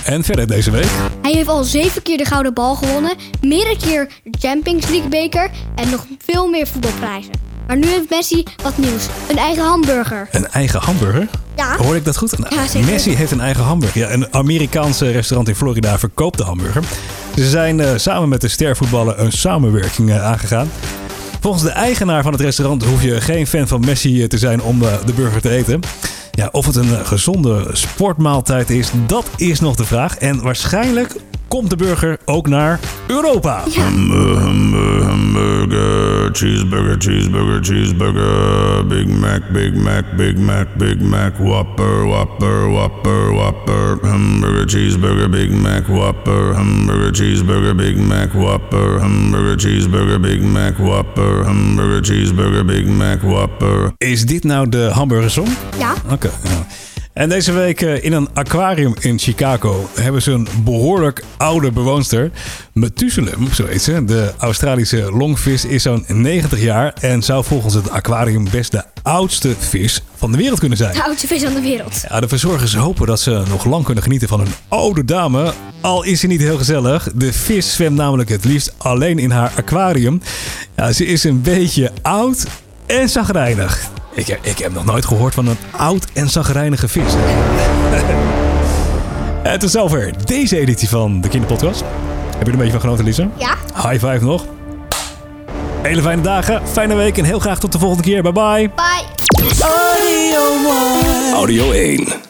En 0.05 0.23
verder 0.23 0.47
deze 0.47 0.71
week. 0.71 0.89
Hij 1.21 1.33
heeft 1.33 1.47
al 1.47 1.63
zeven 1.63 2.01
keer 2.01 2.17
de 2.17 2.25
gouden 2.25 2.53
bal 2.53 2.75
gewonnen, 2.75 3.15
meerdere 3.41 3.77
keer 3.77 4.11
de 4.23 4.37
Champions 4.39 4.89
League 4.89 5.09
beker 5.09 5.51
en 5.75 5.89
nog 5.89 6.05
veel 6.25 6.47
meer 6.47 6.67
voetbalprijzen. 6.67 7.46
Maar 7.67 7.77
nu 7.77 7.87
heeft 7.87 8.09
Messi 8.09 8.43
wat 8.63 8.77
nieuws. 8.77 9.07
Een 9.29 9.37
eigen 9.37 9.63
hamburger. 9.63 10.27
Een 10.31 10.47
eigen 10.47 10.79
hamburger? 10.79 11.27
Ja. 11.55 11.77
Hoor 11.77 11.95
ik 11.95 12.05
dat 12.05 12.17
goed? 12.17 12.35
Ja, 12.49 12.67
zeker. 12.67 12.89
Messi 12.89 13.15
heeft 13.15 13.31
een 13.31 13.41
eigen 13.41 13.63
hamburger. 13.63 14.01
Ja, 14.01 14.11
een 14.11 14.33
Amerikaanse 14.33 15.11
restaurant 15.11 15.49
in 15.49 15.55
Florida 15.55 15.99
verkoopt 15.99 16.37
de 16.37 16.43
hamburger. 16.43 16.83
Ze 17.35 17.49
zijn 17.49 17.79
eh, 17.79 17.91
samen 17.95 18.29
met 18.29 18.41
de 18.41 18.47
stervoetballer 18.47 19.19
een 19.19 19.31
samenwerking 19.31 20.09
eh, 20.09 20.25
aangegaan. 20.25 20.71
Volgens 21.41 21.63
de 21.63 21.69
eigenaar 21.69 22.23
van 22.23 22.31
het 22.31 22.41
restaurant 22.41 22.83
hoef 22.83 23.03
je 23.03 23.21
geen 23.21 23.47
fan 23.47 23.67
van 23.67 23.85
Messi 23.85 24.21
eh, 24.21 24.27
te 24.27 24.37
zijn 24.37 24.61
om 24.61 24.79
de 24.79 25.13
burger 25.15 25.41
te 25.41 25.49
eten. 25.49 25.79
Ja, 26.31 26.49
of 26.51 26.65
het 26.65 26.75
een 26.75 27.05
gezonde 27.05 27.69
sportmaaltijd 27.71 28.69
is, 28.69 28.91
dat 29.05 29.25
is 29.35 29.59
nog 29.59 29.75
de 29.75 29.85
vraag. 29.85 30.17
En 30.17 30.41
waarschijnlijk 30.41 31.15
komt 31.47 31.69
de 31.69 31.75
burger 31.75 32.17
ook 32.25 32.47
naar 32.47 32.79
Europa. 33.07 33.63
Hamburger, 33.75 34.37
hamburger, 34.37 35.03
hamburger, 35.03 36.29
cheeseburger, 36.31 36.95
cheeseburger, 36.99 37.63
cheeseburger, 37.63 38.87
Big 38.87 39.07
Mac, 39.07 39.41
Big 39.51 39.73
Mac, 39.73 40.03
Big 40.15 40.35
Mac, 40.35 40.67
Big 40.77 40.99
Mac, 40.99 41.31
Whopper, 41.37 42.07
Whopper, 42.07 42.71
Whopper, 42.71 43.33
Whopper, 43.33 43.97
hamburger, 44.01 44.65
cheeseburger, 44.69 45.29
Big 45.29 45.51
Mac, 45.51 45.87
Whopper, 45.87 46.53
hamburger, 46.53 47.11
cheeseburger, 47.15 47.75
Big 47.75 47.95
Mac, 47.97 48.33
Whopper, 48.33 48.99
hamburger, 48.99 49.59
cheeseburger, 49.59 50.19
Big 50.19 50.41
Mac, 50.41 50.77
Whopper, 50.77 51.43
hamburger, 51.43 52.03
cheeseburger, 52.03 52.65
Big 52.65 52.85
Mac, 52.85 53.21
Whopper. 53.21 53.93
Is 53.97 54.25
dit 54.25 54.43
nou 54.43 54.69
de 54.69 54.89
hamburgersong? 54.93 55.47
Ja. 55.77 55.93
Oké. 56.11 56.29
ja. 56.43 56.65
En 57.17 57.29
deze 57.29 57.51
week 57.51 57.81
eh, 57.81 58.03
in 58.03 58.13
een 58.13 58.29
aquarium 58.33 58.93
in 58.99 59.19
Chicago 59.19 59.89
hebben 59.99 60.21
ze 60.21 60.31
een 60.31 60.47
behoorlijk 60.63 61.23
oude 61.37 61.71
bewoonster. 61.71 62.31
Methuselem, 62.73 63.53
zo 63.53 63.65
heet 63.65 63.81
ze. 63.81 64.05
De 64.05 64.33
Australische 64.37 65.11
longvis 65.11 65.65
is 65.65 65.83
zo'n 65.83 66.03
90 66.07 66.61
jaar 66.61 66.93
en 67.01 67.23
zou 67.23 67.43
volgens 67.43 67.73
het 67.73 67.89
aquarium 67.89 68.47
best 68.51 68.71
de 68.71 68.83
oudste 69.03 69.55
vis 69.59 70.01
van 70.15 70.31
de 70.31 70.37
wereld 70.37 70.59
kunnen 70.59 70.77
zijn. 70.77 70.93
De 70.93 71.03
oudste 71.03 71.27
vis 71.27 71.43
van 71.43 71.53
de 71.53 71.61
wereld. 71.61 72.03
Ja, 72.09 72.19
de 72.19 72.27
verzorgers 72.27 72.75
hopen 72.75 73.07
dat 73.07 73.19
ze 73.19 73.43
nog 73.49 73.65
lang 73.65 73.85
kunnen 73.85 74.03
genieten 74.03 74.27
van 74.27 74.39
een 74.39 74.53
oude 74.67 75.05
dame. 75.05 75.53
Al 75.81 76.03
is 76.03 76.19
ze 76.19 76.27
niet 76.27 76.41
heel 76.41 76.57
gezellig. 76.57 77.09
De 77.15 77.33
vis 77.33 77.73
zwemt 77.73 77.97
namelijk 77.97 78.29
het 78.29 78.45
liefst 78.45 78.73
alleen 78.77 79.19
in 79.19 79.31
haar 79.31 79.51
aquarium. 79.55 80.21
Ja, 80.75 80.91
ze 80.91 81.05
is 81.05 81.23
een 81.23 81.41
beetje 81.41 81.91
oud 82.01 82.45
en 82.85 83.09
zagrijnig. 83.09 83.95
Ik 84.17 84.27
heb, 84.27 84.45
ik 84.45 84.57
heb 84.57 84.73
nog 84.73 84.85
nooit 84.85 85.05
gehoord 85.05 85.33
van 85.33 85.47
een 85.47 85.57
oud 85.71 86.07
en 86.13 86.29
zagrijnige 86.29 86.87
vis. 86.87 87.13
en 89.43 89.59
tot 89.59 89.71
zover 89.71 90.13
deze 90.25 90.59
editie 90.59 90.89
van 90.89 91.21
de 91.21 91.27
Kinderpodcast. 91.27 91.83
Heb 92.37 92.39
je 92.39 92.45
er 92.45 92.51
een 92.51 92.57
beetje 92.57 92.71
van 92.71 92.81
genoten, 92.81 93.05
Lisa? 93.05 93.29
Ja. 93.37 93.55
High 93.75 94.05
five 94.05 94.25
nog. 94.25 94.45
Hele 95.81 96.01
fijne 96.01 96.21
dagen, 96.21 96.67
fijne 96.67 96.95
week 96.95 97.17
en 97.17 97.25
heel 97.25 97.39
graag 97.39 97.59
tot 97.59 97.71
de 97.71 97.79
volgende 97.79 98.03
keer. 98.03 98.21
Bye 98.21 98.31
bye. 98.31 98.71
Bye. 98.75 99.05
Audio 101.33 101.71
1. 101.71 102.26